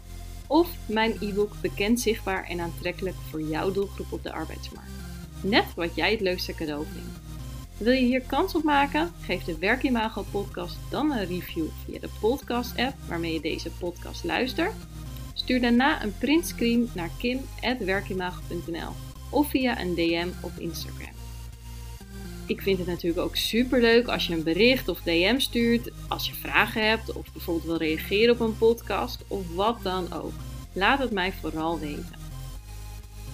Of 0.52 0.70
mijn 0.86 1.18
e-book 1.20 1.54
Bekend, 1.62 2.00
Zichtbaar 2.00 2.44
en 2.44 2.60
Aantrekkelijk 2.60 3.16
voor 3.30 3.42
jouw 3.42 3.72
doelgroep 3.72 4.12
op 4.12 4.24
de 4.24 4.32
arbeidsmarkt. 4.32 4.92
Net 5.44 5.66
wat 5.76 5.96
jij 5.96 6.12
het 6.12 6.22
leukste 6.22 6.54
cadeau 6.54 6.86
vindt. 6.86 7.20
Wil 7.78 7.94
je 7.94 8.06
hier 8.06 8.22
kans 8.22 8.56
op 8.56 8.64
maken? 8.64 9.12
Geef 9.22 9.44
de 9.44 9.58
Werkimago 9.58 10.26
podcast 10.32 10.78
dan 10.90 11.12
een 11.12 11.26
review 11.26 11.66
via 11.86 12.00
de 12.00 12.10
podcast 12.20 12.78
app 12.78 12.94
waarmee 13.08 13.34
je 13.34 13.42
deze 13.42 13.72
podcast 13.72 14.24
luistert. 14.24 14.74
Stuur 15.34 15.62
daarna 15.62 16.04
een 16.04 16.18
printscreen 16.18 16.90
naar 16.94 17.10
kim.werkimago.nl 17.18 18.92
of 19.30 19.50
via 19.50 19.80
een 19.80 19.96
DM 19.96 20.28
op 20.42 20.52
Instagram. 20.58 21.01
Ik 22.52 22.62
vind 22.62 22.78
het 22.78 22.88
natuurlijk 22.88 23.22
ook 23.22 23.36
super 23.36 23.82
leuk 23.82 24.08
als 24.08 24.28
je 24.28 24.34
een 24.34 24.44
bericht 24.44 24.88
of 24.88 25.02
DM 25.02 25.40
stuurt, 25.40 25.92
als 26.08 26.28
je 26.28 26.34
vragen 26.34 26.88
hebt 26.90 27.14
of 27.14 27.32
bijvoorbeeld 27.34 27.66
wil 27.66 27.78
reageren 27.78 28.34
op 28.34 28.40
een 28.40 28.58
podcast 28.58 29.24
of 29.28 29.56
wat 29.56 29.78
dan 29.84 30.14
ook. 30.14 30.32
Laat 30.74 31.00
het 31.00 31.12
mij 31.12 31.32
vooral 31.32 31.80
weten. 31.80 32.16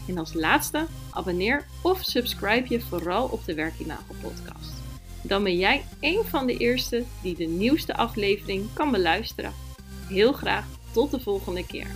En 0.07 0.17
als 0.17 0.33
laatste, 0.33 0.85
abonneer 1.11 1.65
of 1.81 2.03
subscribe 2.03 2.65
je 2.69 2.81
vooral 2.81 3.27
op 3.27 3.45
de 3.45 3.53
Werkimago 3.53 4.13
podcast. 4.21 4.73
Dan 5.21 5.43
ben 5.43 5.57
jij 5.57 5.85
een 5.99 6.23
van 6.23 6.47
de 6.47 6.57
eerste 6.57 7.03
die 7.21 7.35
de 7.35 7.45
nieuwste 7.45 7.95
aflevering 7.95 8.65
kan 8.73 8.91
beluisteren. 8.91 9.53
Heel 10.07 10.33
graag 10.33 10.65
tot 10.91 11.11
de 11.11 11.19
volgende 11.19 11.65
keer. 11.65 11.87